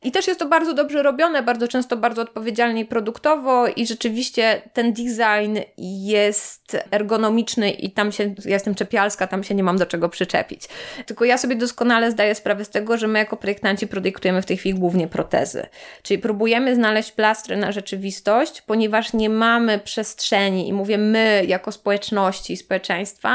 I 0.02 0.12
też 0.12 0.26
jest 0.26 0.40
to 0.40 0.48
bardzo 0.48 0.74
dobrze 0.74 1.02
robione, 1.02 1.42
bardzo 1.42 1.68
często 1.68 1.96
bardzo 1.96 2.22
odpowiedzialnie 2.22 2.80
i 2.80 2.84
produktowo 2.84 3.66
i 3.66 3.86
rzeczywiście 3.86 4.62
ten 4.72 4.92
design 4.92 5.58
jest 5.78 6.76
ergonomiczny 6.90 7.70
i 7.70 7.90
tam 7.90 8.12
się, 8.12 8.24
ja 8.24 8.52
jestem 8.52 8.74
czepialska, 8.74 9.26
tam 9.26 9.44
się 9.44 9.54
nie 9.54 9.62
mam 9.62 9.78
do 9.78 9.86
czego 9.86 10.08
przyczepić. 10.08 10.68
Tylko 11.06 11.24
ja 11.24 11.38
sobie 11.38 11.56
doskonale 11.56 12.10
zdaję 12.10 12.34
sprawę 12.34 12.64
z 12.64 12.70
tego, 12.70 12.98
że 12.98 13.08
my 13.08 13.18
jako 13.18 13.36
projektanci 13.36 13.86
produktujemy 13.86 14.42
w 14.42 14.46
tej 14.46 14.56
chwili 14.56 14.78
głównie 14.78 15.08
protezy. 15.08 15.66
Czyli 16.02 16.18
próbujemy 16.18 16.74
znaleźć 16.74 17.12
plastry 17.12 17.56
na 17.56 17.72
rzeczywistość, 17.72 18.62
ponieważ 18.62 19.12
nie 19.12 19.30
mamy 19.30 19.78
przestrzeni 19.78 20.68
i 20.68 20.72
mówię 20.72 20.98
my 20.98 21.44
jako 21.46 21.72
społeczności 21.72 22.56
społeczeństwa, 22.56 23.31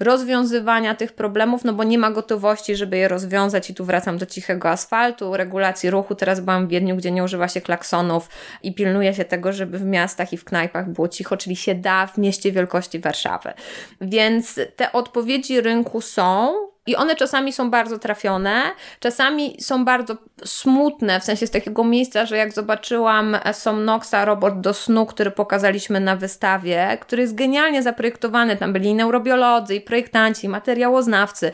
rozwiązywania 0.00 0.94
tych 0.94 1.12
problemów, 1.12 1.64
no 1.64 1.72
bo 1.72 1.84
nie 1.84 1.98
ma 1.98 2.10
gotowości, 2.10 2.76
żeby 2.76 2.96
je 2.96 3.08
rozwiązać 3.08 3.70
i 3.70 3.74
tu 3.74 3.84
wracam 3.84 4.18
do 4.18 4.26
cichego 4.26 4.70
asfaltu, 4.70 5.36
regulacji 5.36 5.90
ruchu. 5.90 6.14
Teraz 6.14 6.40
byłam 6.40 6.66
w 6.66 6.70
Wiedniu, 6.70 6.96
gdzie 6.96 7.10
nie 7.10 7.24
używa 7.24 7.48
się 7.48 7.60
klaksonów 7.60 8.28
i 8.62 8.74
pilnuje 8.74 9.14
się 9.14 9.24
tego, 9.24 9.52
żeby 9.52 9.78
w 9.78 9.84
miastach 9.84 10.32
i 10.32 10.36
w 10.36 10.44
knajpach 10.44 10.90
było 10.90 11.08
cicho, 11.08 11.36
czyli 11.36 11.56
się 11.56 11.74
da 11.74 12.06
w 12.06 12.18
mieście 12.18 12.52
wielkości 12.52 12.98
Warszawy. 12.98 13.52
Więc 14.00 14.60
te 14.76 14.92
odpowiedzi 14.92 15.60
rynku 15.60 16.00
są, 16.00 16.54
i 16.88 16.96
one 16.96 17.16
czasami 17.16 17.52
są 17.52 17.70
bardzo 17.70 17.98
trafione, 17.98 18.62
czasami 19.00 19.56
są 19.60 19.84
bardzo 19.84 20.16
smutne, 20.44 21.20
w 21.20 21.24
sensie 21.24 21.46
z 21.46 21.50
takiego 21.50 21.84
miejsca, 21.84 22.26
że 22.26 22.36
jak 22.36 22.52
zobaczyłam 22.52 23.36
Somnoxa, 23.52 24.24
robot 24.24 24.60
do 24.60 24.74
snu, 24.74 25.06
który 25.06 25.30
pokazaliśmy 25.30 26.00
na 26.00 26.16
wystawie, 26.16 26.98
który 27.00 27.22
jest 27.22 27.34
genialnie 27.34 27.82
zaprojektowany, 27.82 28.56
tam 28.56 28.72
byli 28.72 28.88
i 28.88 28.94
neurobiolodzy, 28.94 29.74
i 29.74 29.80
projektanci, 29.80 30.46
i 30.46 30.48
materiałoznawcy. 30.48 31.52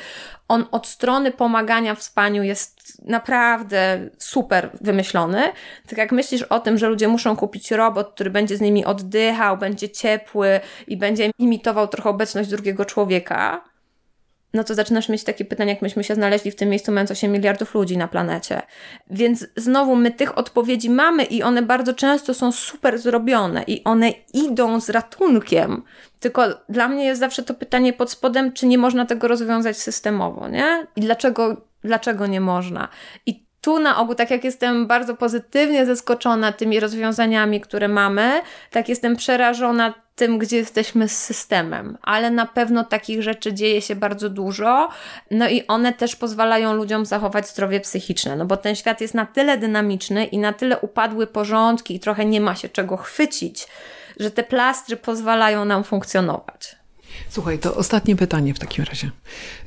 On 0.49 0.67
od 0.71 0.87
strony 0.87 1.31
pomagania 1.31 1.95
w 1.95 2.03
spaniu 2.03 2.43
jest 2.43 3.03
naprawdę 3.09 4.11
super 4.19 4.71
wymyślony. 4.81 5.43
Tak 5.89 5.99
jak 5.99 6.13
myślisz 6.13 6.43
o 6.43 6.61
tym, 6.61 6.79
że 6.79 6.89
ludzie 6.89 7.09
muszą 7.09 7.37
kupić 7.37 7.71
robot, 7.71 8.11
który 8.15 8.31
będzie 8.31 8.57
z 8.57 8.61
nimi 8.61 8.85
oddychał, 8.85 9.57
będzie 9.57 9.89
ciepły 9.89 10.61
i 10.87 10.97
będzie 10.97 11.31
imitował 11.39 11.89
trochę 11.89 12.11
obecność 12.11 12.51
drugiego 12.51 12.85
człowieka, 12.85 13.74
no 14.55 14.65
to 14.65 14.75
zaczynasz 14.75 15.09
mieć 15.09 15.25
takie 15.25 15.45
pytania, 15.45 15.73
jak 15.73 15.83
myśmy 15.83 16.05
się 16.05 16.15
znaleźli 16.15 16.51
w 16.51 16.57
tym 16.57 16.69
miejscu, 16.69 16.93
mając 16.93 17.11
8 17.11 17.33
miliardów 17.33 17.75
ludzi 17.75 17.97
na 17.97 18.09
planecie. 18.09 18.63
Więc 19.11 19.47
znowu 19.57 19.97
my 19.97 20.11
tych 20.11 20.39
odpowiedzi 20.39 20.91
mamy 20.91 21.25
i 21.25 21.43
one 21.43 21.63
bardzo 21.63 21.95
często 21.95 22.35
są 22.35 22.53
super 22.53 22.99
zrobione 22.99 23.63
i 23.67 23.85
one 23.85 24.11
idą 24.33 24.81
z 24.81 24.91
ratunkiem. 24.91 25.83
Tylko 26.21 26.43
dla 26.69 26.89
mnie 26.89 27.05
jest 27.05 27.21
zawsze 27.21 27.43
to 27.43 27.55
pytanie 27.55 27.93
pod 27.93 28.11
spodem, 28.11 28.53
czy 28.53 28.67
nie 28.67 28.79
można 28.79 29.07
tego 29.07 29.29
rozwiązać 29.29 29.77
systemowo, 29.77 30.49
nie? 30.49 30.87
I 30.97 31.01
dlaczego, 31.01 31.57
dlaczego 31.83 32.27
nie 32.27 32.41
można? 32.41 32.89
I 33.27 33.44
tu 33.65 33.79
na 33.79 33.99
ogół, 33.99 34.15
tak 34.15 34.31
jak 34.31 34.45
jestem 34.45 34.87
bardzo 34.87 35.15
pozytywnie 35.15 35.87
zaskoczona 35.87 36.53
tymi 36.53 36.81
rozwiązaniami, 36.81 37.61
które 37.61 37.89
mamy, 37.89 38.43
tak 38.71 38.89
jestem 38.89 39.17
przerażona 39.17 39.95
tym, 40.17 40.39
gdzie 40.39 40.57
jesteśmy 40.57 41.09
z 41.09 41.19
systemem, 41.19 41.99
ale 42.03 42.31
na 42.31 42.47
pewno 42.47 42.85
takich 42.85 43.23
rzeczy 43.23 43.53
dzieje 43.53 43.83
się 43.83 43.97
bardzo 43.97 44.31
dużo, 44.31 44.89
no 45.31 45.49
i 45.49 45.67
one 45.67 45.93
też 45.93 46.17
pozwalają 46.17 46.73
ludziom 46.73 47.07
zachować 47.07 47.49
zdrowie 47.49 47.81
psychiczne, 47.81 48.37
no 48.37 48.45
bo 48.45 48.57
ten 48.57 48.75
świat 48.75 49.01
jest 49.01 49.15
na 49.15 49.27
tyle 49.27 49.59
dynamiczny 49.59 50.25
i 50.25 50.39
na 50.39 50.53
tyle 50.53 50.79
upadły 50.79 51.27
porządki 51.27 51.95
i 51.95 52.01
trochę 52.01 52.25
nie 52.25 52.41
ma 52.41 52.55
się 52.55 52.69
czego 52.69 52.97
chwycić, 52.97 53.67
że 54.21 54.31
te 54.31 54.43
plastry 54.43 54.97
pozwalają 54.97 55.65
nam 55.65 55.85
funkcjonować. 55.85 56.84
Słuchaj, 57.31 57.59
to 57.59 57.77
ostatnie 57.77 58.17
pytanie 58.17 58.55
w 58.55 58.59
takim 58.59 58.85
razie, 58.85 59.11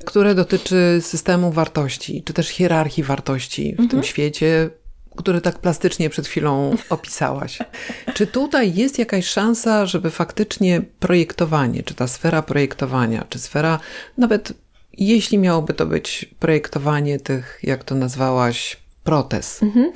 które 0.06 0.36
dotyczy 0.36 1.00
systemu 1.02 1.52
wartości, 1.52 2.24
czy 2.24 2.34
też 2.34 2.48
hierarchii 2.48 3.04
wartości 3.04 3.68
w 3.76 3.80
mhm. 3.80 3.90
tym 3.90 4.04
świecie, 4.04 4.70
który 5.16 5.42
tak 5.42 5.60
plastycznie 5.60 6.10
przed 6.10 6.28
chwilą 6.28 6.76
opisałaś. 6.90 7.60
Czy 8.16 8.28
tutaj 8.28 8.76
jest 8.76 9.00
jakaś 9.00 9.28
szansa, 9.28 9.86
żeby 9.86 10.10
faktycznie 10.10 10.82
projektowanie, 11.00 11.84
czy 11.84 11.94
ta 11.94 12.08
sfera 12.08 12.42
projektowania, 12.42 13.26
czy 13.30 13.40
sfera 13.40 13.80
nawet 14.18 14.54
jeśli 14.98 15.38
miałoby 15.38 15.74
to 15.74 15.86
być 15.86 16.26
projektowanie 16.40 17.20
tych, 17.20 17.60
jak 17.64 17.84
to 17.84 17.96
nazwałaś, 17.96 18.78
protez, 19.04 19.64
mhm. 19.64 19.92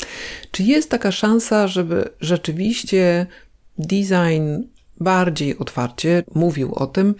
czy 0.51 0.63
jest 0.63 0.89
taka 0.89 1.11
szansa, 1.11 1.67
żeby 1.67 2.09
rzeczywiście 2.21 3.25
design 3.77 4.63
bardziej 5.01 5.57
otwarcie 5.57 6.23
mówił 6.35 6.73
o 6.75 6.87
tym, 6.87 7.15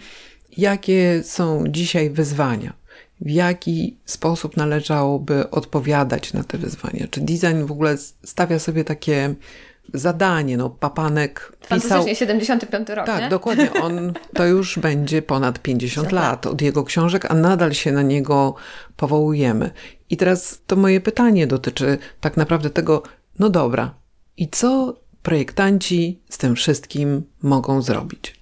jakie 0.56 1.22
są 1.22 1.64
dzisiaj 1.68 2.10
wyzwania, 2.10 2.72
w 3.20 3.30
jaki 3.30 3.96
sposób 4.04 4.56
należałoby 4.56 5.50
odpowiadać 5.50 6.32
na 6.32 6.44
te 6.44 6.58
wyzwania. 6.58 7.06
Czy 7.10 7.20
design 7.20 7.64
w 7.64 7.72
ogóle 7.72 7.96
stawia 8.24 8.58
sobie 8.58 8.84
takie 8.84 9.34
zadanie. 9.94 10.56
No, 10.56 10.70
Papanek 10.70 11.52
pisał... 11.60 11.80
Fantastycznie, 11.80 12.16
75 12.16 12.88
rok, 12.88 13.06
Tak, 13.06 13.22
nie? 13.22 13.28
dokładnie. 13.28 13.72
On 13.72 14.12
to 14.34 14.46
już 14.46 14.78
będzie 14.78 15.22
ponad 15.22 15.58
50 15.58 16.12
lat 16.12 16.46
od 16.46 16.62
jego 16.62 16.84
książek, 16.84 17.30
a 17.30 17.34
nadal 17.34 17.72
się 17.72 17.92
na 17.92 18.02
niego 18.02 18.54
powołujemy. 18.96 19.70
I 20.10 20.16
teraz 20.16 20.58
to 20.66 20.76
moje 20.76 21.00
pytanie 21.00 21.46
dotyczy 21.46 21.98
tak 22.20 22.36
naprawdę 22.36 22.70
tego, 22.70 23.02
no 23.38 23.50
dobra, 23.50 23.94
i 24.36 24.48
co 24.48 24.96
projektanci 25.22 26.20
z 26.28 26.38
tym 26.38 26.54
wszystkim 26.54 27.22
mogą 27.42 27.82
zrobić? 27.82 28.41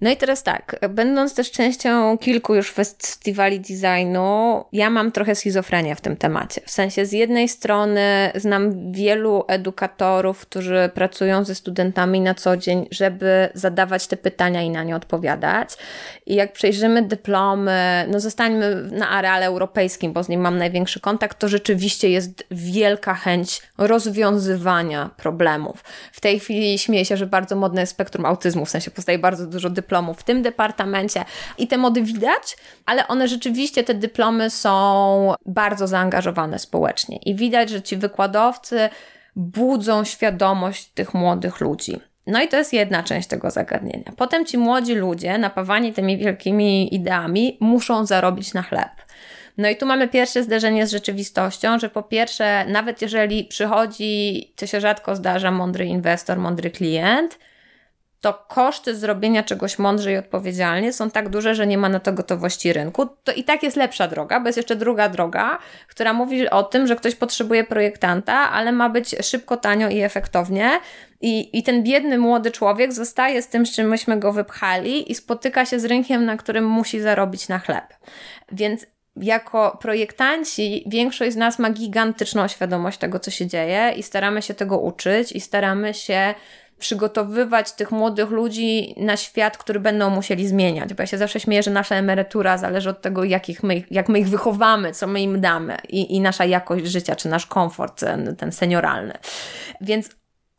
No 0.00 0.10
i 0.10 0.16
teraz 0.16 0.42
tak, 0.42 0.76
będąc 0.88 1.34
też 1.34 1.50
częścią 1.50 2.18
kilku 2.18 2.54
już 2.54 2.70
festiwali 2.70 3.60
designu, 3.60 4.64
ja 4.72 4.90
mam 4.90 5.12
trochę 5.12 5.34
schizofrenię 5.34 5.96
w 5.96 6.00
tym 6.00 6.16
temacie. 6.16 6.60
W 6.64 6.70
sensie 6.70 7.06
z 7.06 7.12
jednej 7.12 7.48
strony 7.48 8.32
znam 8.34 8.92
wielu 8.92 9.44
edukatorów, 9.48 10.40
którzy 10.40 10.90
pracują 10.94 11.44
ze 11.44 11.54
studentami 11.54 12.20
na 12.20 12.34
co 12.34 12.56
dzień, 12.56 12.86
żeby 12.90 13.48
zadawać 13.54 14.06
te 14.06 14.16
pytania 14.16 14.62
i 14.62 14.70
na 14.70 14.84
nie 14.84 14.96
odpowiadać. 14.96 15.76
I 16.26 16.34
jak 16.34 16.52
przejrzymy 16.52 17.02
dyplomy, 17.02 18.06
no 18.10 18.20
zostańmy 18.20 18.82
na 18.90 19.08
areale 19.10 19.46
europejskim, 19.46 20.12
bo 20.12 20.22
z 20.22 20.28
nim 20.28 20.40
mam 20.40 20.58
największy 20.58 21.00
kontakt, 21.00 21.38
to 21.38 21.48
rzeczywiście 21.48 22.10
jest 22.10 22.44
wielka 22.50 23.14
chęć 23.14 23.62
rozwiązywania 23.78 25.10
problemów. 25.16 25.84
W 26.12 26.20
tej 26.20 26.40
chwili 26.40 26.78
śmieję 26.78 27.04
się, 27.04 27.16
że 27.16 27.26
bardzo 27.26 27.56
modne 27.56 27.80
jest 27.80 27.92
spektrum 27.92 28.26
autyzmu, 28.26 28.64
w 28.64 28.70
sensie 28.70 28.90
powstaje 28.90 29.18
bardzo 29.18 29.46
dużo 29.46 29.70
dyplomów 29.70 29.87
dyplomów 29.88 30.20
w 30.20 30.22
tym 30.22 30.42
departamencie 30.42 31.24
i 31.58 31.66
te 31.66 31.76
mody 31.76 32.02
widać, 32.02 32.56
ale 32.86 33.08
one 33.08 33.28
rzeczywiście, 33.28 33.84
te 33.84 33.94
dyplomy 33.94 34.50
są 34.50 35.34
bardzo 35.46 35.86
zaangażowane 35.86 36.58
społecznie 36.58 37.16
i 37.16 37.34
widać, 37.34 37.70
że 37.70 37.82
ci 37.82 37.96
wykładowcy 37.96 38.88
budzą 39.36 40.04
świadomość 40.04 40.86
tych 40.86 41.14
młodych 41.14 41.60
ludzi. 41.60 42.00
No 42.26 42.42
i 42.42 42.48
to 42.48 42.56
jest 42.56 42.72
jedna 42.72 43.02
część 43.02 43.28
tego 43.28 43.50
zagadnienia. 43.50 44.12
Potem 44.16 44.44
ci 44.44 44.58
młodzi 44.58 44.94
ludzie, 44.94 45.38
napawani 45.38 45.92
tymi 45.92 46.18
wielkimi 46.18 46.94
ideami, 46.94 47.56
muszą 47.60 48.06
zarobić 48.06 48.54
na 48.54 48.62
chleb. 48.62 48.90
No 49.58 49.68
i 49.68 49.76
tu 49.76 49.86
mamy 49.86 50.08
pierwsze 50.08 50.42
zderzenie 50.42 50.86
z 50.86 50.90
rzeczywistością, 50.90 51.78
że 51.78 51.88
po 51.88 52.02
pierwsze, 52.02 52.64
nawet 52.66 53.02
jeżeli 53.02 53.44
przychodzi, 53.44 54.52
co 54.56 54.66
się 54.66 54.80
rzadko 54.80 55.16
zdarza, 55.16 55.50
mądry 55.50 55.86
inwestor, 55.86 56.38
mądry 56.38 56.70
klient, 56.70 57.38
to 58.20 58.44
koszty 58.48 58.96
zrobienia 58.96 59.42
czegoś 59.42 59.78
mądrze 59.78 60.12
i 60.12 60.16
odpowiedzialnie 60.16 60.92
są 60.92 61.10
tak 61.10 61.28
duże, 61.28 61.54
że 61.54 61.66
nie 61.66 61.78
ma 61.78 61.88
na 61.88 62.00
to 62.00 62.12
gotowości 62.12 62.72
rynku, 62.72 63.06
to 63.24 63.32
i 63.32 63.44
tak 63.44 63.62
jest 63.62 63.76
lepsza 63.76 64.08
droga, 64.08 64.40
bo 64.40 64.48
jest 64.48 64.56
jeszcze 64.56 64.76
druga 64.76 65.08
droga, 65.08 65.58
która 65.88 66.12
mówi 66.12 66.50
o 66.50 66.62
tym, 66.62 66.86
że 66.86 66.96
ktoś 66.96 67.14
potrzebuje 67.14 67.64
projektanta, 67.64 68.34
ale 68.34 68.72
ma 68.72 68.88
być 68.88 69.16
szybko, 69.22 69.56
tanio 69.56 69.88
i 69.88 70.00
efektownie. 70.00 70.80
I, 71.20 71.58
I 71.58 71.62
ten 71.62 71.82
biedny 71.82 72.18
młody 72.18 72.50
człowiek 72.50 72.92
zostaje 72.92 73.42
z 73.42 73.48
tym, 73.48 73.66
z 73.66 73.74
czym 73.74 73.88
myśmy 73.88 74.18
go 74.18 74.32
wypchali 74.32 75.12
i 75.12 75.14
spotyka 75.14 75.66
się 75.66 75.80
z 75.80 75.84
rynkiem, 75.84 76.24
na 76.24 76.36
którym 76.36 76.66
musi 76.66 77.00
zarobić 77.00 77.48
na 77.48 77.58
chleb. 77.58 77.84
Więc 78.52 78.86
jako 79.16 79.78
projektanci 79.80 80.84
większość 80.86 81.32
z 81.32 81.36
nas 81.36 81.58
ma 81.58 81.70
gigantyczną 81.70 82.48
świadomość 82.48 82.98
tego, 82.98 83.20
co 83.20 83.30
się 83.30 83.46
dzieje 83.46 83.92
i 83.96 84.02
staramy 84.02 84.42
się 84.42 84.54
tego 84.54 84.78
uczyć 84.78 85.32
i 85.32 85.40
staramy 85.40 85.94
się 85.94 86.34
przygotowywać 86.78 87.72
tych 87.72 87.90
młodych 87.90 88.30
ludzi 88.30 88.94
na 88.96 89.16
świat, 89.16 89.56
który 89.56 89.80
będą 89.80 90.10
musieli 90.10 90.48
zmieniać. 90.48 90.94
Bo 90.94 91.02
ja 91.02 91.06
się 91.06 91.18
zawsze 91.18 91.40
śmieję, 91.40 91.62
że 91.62 91.70
nasza 91.70 91.94
emerytura 91.94 92.58
zależy 92.58 92.90
od 92.90 93.02
tego, 93.02 93.24
jak, 93.24 93.42
my, 93.62 93.82
jak 93.90 94.08
my 94.08 94.18
ich 94.18 94.28
wychowamy, 94.28 94.92
co 94.92 95.06
my 95.06 95.20
im 95.20 95.40
damy 95.40 95.76
i, 95.88 96.16
i 96.16 96.20
nasza 96.20 96.44
jakość 96.44 96.86
życia, 96.86 97.16
czy 97.16 97.28
nasz 97.28 97.46
komfort, 97.46 98.00
ten, 98.00 98.36
ten 98.36 98.52
senioralny. 98.52 99.14
Więc 99.80 100.10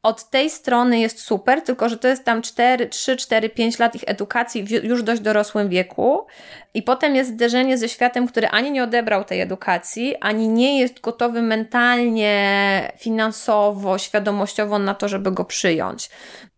od 0.04 0.30
tej 0.30 0.50
strony 0.50 1.00
jest 1.00 1.22
super, 1.22 1.62
tylko 1.62 1.90
że 1.90 1.98
to 1.98 2.08
jest 2.08 2.26
tam 2.26 2.42
4, 2.42 2.88
3, 2.88 3.18
4, 3.18 3.50
5 3.50 3.80
lat 3.80 3.96
ich 3.96 4.04
edukacji 4.08 4.64
w 4.64 4.70
już 4.70 5.04
dość 5.04 5.22
dorosłym 5.22 5.70
wieku. 5.70 6.28
I 6.74 6.84
potem 6.84 7.16
jest 7.16 7.30
zderzenie 7.30 7.78
ze 7.78 7.90
światem, 7.90 8.28
który 8.28 8.48
ani 8.48 8.72
nie 8.72 8.84
odebrał 8.84 9.24
tej 9.24 9.42
edukacji, 9.42 10.16
ani 10.22 10.48
nie 10.48 10.80
jest 10.80 11.02
gotowy 11.02 11.42
mentalnie, 11.42 12.92
finansowo, 12.98 13.98
świadomościowo 13.98 14.80
na 14.80 14.96
to, 14.96 15.08
żeby 15.08 15.32
go 15.32 15.46
przyjąć. 15.46 16.10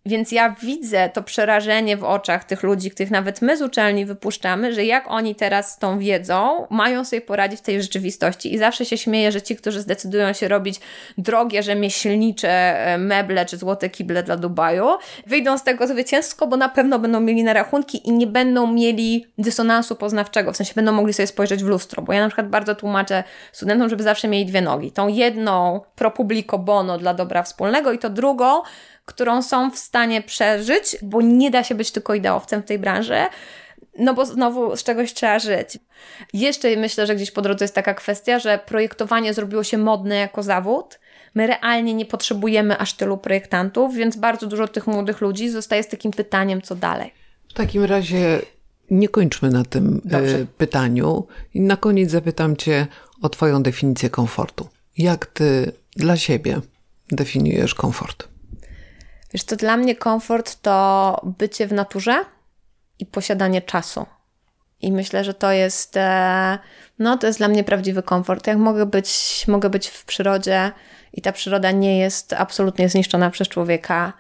Więc 0.06 0.32
ja 0.32 0.56
widzę 0.62 1.10
to 1.10 1.24
przerażenie 1.24 1.98
w 1.98 2.04
oczach 2.04 2.44
tych 2.44 2.64
ludzi, 2.64 2.92
których 2.92 3.12
nawet 3.12 3.42
my 3.42 3.58
z 3.58 3.62
uczelni 3.62 4.06
wypuszczamy, 4.06 4.74
że 4.74 4.86
jak 4.86 5.06
oni 5.08 5.36
teraz 5.36 5.72
z 5.72 5.78
tą 5.78 6.00
wiedzą 6.00 6.68
mają 6.70 7.06
sobie 7.06 7.22
poradzić 7.22 7.60
w 7.60 7.64
tej 7.64 7.82
rzeczywistości. 7.82 8.54
I 8.54 8.58
zawsze 8.58 8.86
się 8.86 8.98
śmieję, 8.98 9.32
że 9.32 9.42
ci, 9.42 9.56
którzy 9.56 9.82
zdecydują 9.82 10.34
się 10.34 10.48
robić 10.48 10.80
drogie, 11.18 11.64
rzemieślnicze 11.64 12.50
e, 12.50 12.98
meble 12.98 13.46
czy 13.46 13.58
złote 13.58 13.90
kible 13.90 14.24
dla 14.24 14.38
Dubaju, 14.38 14.88
wyjdą 15.28 15.58
z 15.58 15.64
tego 15.64 15.88
zwycięsko, 15.88 16.48
bo 16.48 16.58
na 16.58 16.70
pewno 16.70 17.00
będą 17.00 17.20
mieli 17.20 17.44
na 17.44 17.54
rachunki 17.54 18.08
i 18.08 18.12
nie 18.12 18.28
będą 18.28 18.74
mieli 18.74 19.26
dysonansu 19.38 19.96
poznawczego, 19.96 20.54
w 20.54 20.58
sensie 20.58 20.74
będą 20.76 20.92
mogli 20.92 21.14
sobie 21.14 21.28
spojrzeć 21.28 21.64
w 21.64 21.68
lustro. 21.68 22.04
Bo 22.04 22.14
ja 22.14 22.22
na 22.22 22.28
przykład 22.28 22.50
bardzo 22.50 22.76
tłumaczę 22.76 23.24
studentom, 23.52 23.90
żeby 23.90 24.04
zawsze 24.04 24.28
mieli 24.28 24.46
dwie 24.46 24.62
nogi. 24.62 24.92
Tą 24.92 25.08
jedną 25.08 25.82
pro 25.96 26.12
publico 26.12 26.58
bono 26.58 26.98
dla 26.98 27.14
dobra 27.14 27.44
wspólnego 27.44 27.92
i 27.92 28.00
to 28.00 28.10
drugą, 28.10 28.62
którą 29.12 29.42
są 29.42 29.72
w 29.72 29.78
stanie 29.78 30.22
przeżyć, 30.22 30.98
bo 31.02 31.22
nie 31.22 31.52
da 31.52 31.64
się 31.64 31.76
być 31.76 31.92
tylko 31.92 32.14
ideowcem 32.14 32.62
w 32.62 32.66
tej 32.66 32.80
branży. 32.80 33.18
No 34.00 34.14
bo 34.14 34.26
znowu 34.26 34.76
z 34.76 34.84
czegoś 34.84 35.14
trzeba 35.14 35.40
żyć. 35.40 35.80
Jeszcze 36.34 36.76
myślę, 36.76 37.08
że 37.08 37.16
gdzieś 37.16 37.32
po 37.32 37.42
drodze 37.42 37.66
jest 37.66 37.76
taka 37.76 37.94
kwestia, 37.94 38.40
że 38.40 38.60
projektowanie 38.66 39.34
zrobiło 39.34 39.64
się 39.64 39.78
modne 39.78 40.16
jako 40.16 40.44
zawód. 40.44 41.00
My 41.36 41.48
realnie 41.48 41.94
nie 41.94 42.06
potrzebujemy 42.06 42.78
aż 42.78 42.94
tylu 42.94 43.18
projektantów, 43.18 43.96
więc 43.96 44.18
bardzo 44.18 44.48
dużo 44.48 44.68
tych 44.68 44.88
młodych 44.88 45.22
ludzi 45.22 45.50
zostaje 45.50 45.84
z 45.84 45.88
takim 45.88 46.12
pytaniem, 46.12 46.62
co 46.62 46.76
dalej. 46.76 47.14
W 47.50 47.54
takim 47.54 47.84
razie 47.84 48.42
nie 48.92 49.10
kończmy 49.10 49.50
na 49.50 49.66
tym 49.66 50.02
Dobrze. 50.06 50.38
E, 50.38 50.46
pytaniu. 50.58 51.28
I 51.54 51.62
na 51.62 51.78
koniec 51.78 52.12
zapytam 52.12 52.58
Cię 52.58 52.88
o 53.22 53.30
Twoją 53.30 53.64
definicję 53.64 54.10
komfortu. 54.10 54.68
Jak 54.98 55.26
Ty 55.26 55.72
dla 55.96 56.18
siebie 56.18 56.62
definiujesz 57.12 57.76
komfort? 57.76 58.31
Wiesz, 59.34 59.44
to 59.44 59.56
dla 59.56 59.78
mnie 59.78 59.96
komfort 59.96 60.62
to 60.62 61.22
bycie 61.38 61.68
w 61.68 61.74
naturze 61.74 62.26
i 63.00 63.06
posiadanie 63.06 63.62
czasu. 63.62 64.06
I 64.82 64.92
myślę, 64.92 65.24
że 65.24 65.34
to 65.34 65.52
jest, 65.52 65.98
e, 65.98 66.60
no 67.00 67.18
to 67.18 67.28
jest 67.28 67.40
dla 67.40 67.48
mnie 67.48 67.64
prawdziwy 67.64 68.04
komfort. 68.04 68.48
Jak 68.48 68.58
mogę 68.58 68.86
być, 68.86 69.44
mogę 69.48 69.70
być 69.70 69.88
w 69.88 70.06
przyrodzie 70.06 70.72
i 71.14 71.22
ta 71.22 71.32
przyroda 71.32 71.72
nie 71.72 72.00
jest 72.00 72.34
absolutnie 72.34 72.90
zniszczona 72.90 73.30
przez 73.30 73.48
człowieka, 73.48 74.14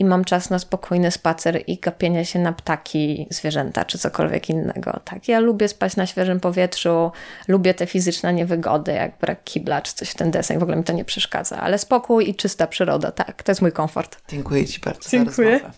i 0.00 0.04
mam 0.04 0.24
czas 0.24 0.50
na 0.50 0.58
spokojny 0.58 1.10
spacer 1.10 1.62
i 1.66 1.78
gapienie 1.78 2.24
się 2.24 2.38
na 2.38 2.52
ptaki, 2.52 3.26
zwierzęta 3.30 3.84
czy 3.84 3.98
cokolwiek 3.98 4.50
innego. 4.50 5.00
Tak, 5.04 5.28
ja 5.28 5.40
lubię 5.40 5.68
spać 5.68 5.96
na 5.96 6.06
świeżym 6.06 6.40
powietrzu, 6.40 7.12
lubię 7.48 7.74
te 7.74 7.86
fizyczne 7.86 8.32
niewygody, 8.32 8.92
jak 8.92 9.18
brak 9.18 9.44
kibla 9.44 9.82
czy 9.82 9.94
coś 9.94 10.10
w 10.10 10.14
ten 10.14 10.30
deseń, 10.30 10.58
w 10.58 10.62
ogóle 10.62 10.76
mi 10.76 10.84
to 10.84 10.92
nie 10.92 11.04
przeszkadza, 11.04 11.60
ale 11.60 11.78
spokój 11.78 12.30
i 12.30 12.34
czysta 12.34 12.66
przyroda, 12.66 13.12
tak, 13.12 13.42
to 13.42 13.52
jest 13.52 13.62
mój 13.62 13.72
komfort. 13.72 14.16
Dziękuję 14.28 14.66
Ci 14.66 14.80
bardzo 14.80 15.10
Dziękuję. 15.10 15.48
za 15.48 15.52
rozmowę. 15.52 15.74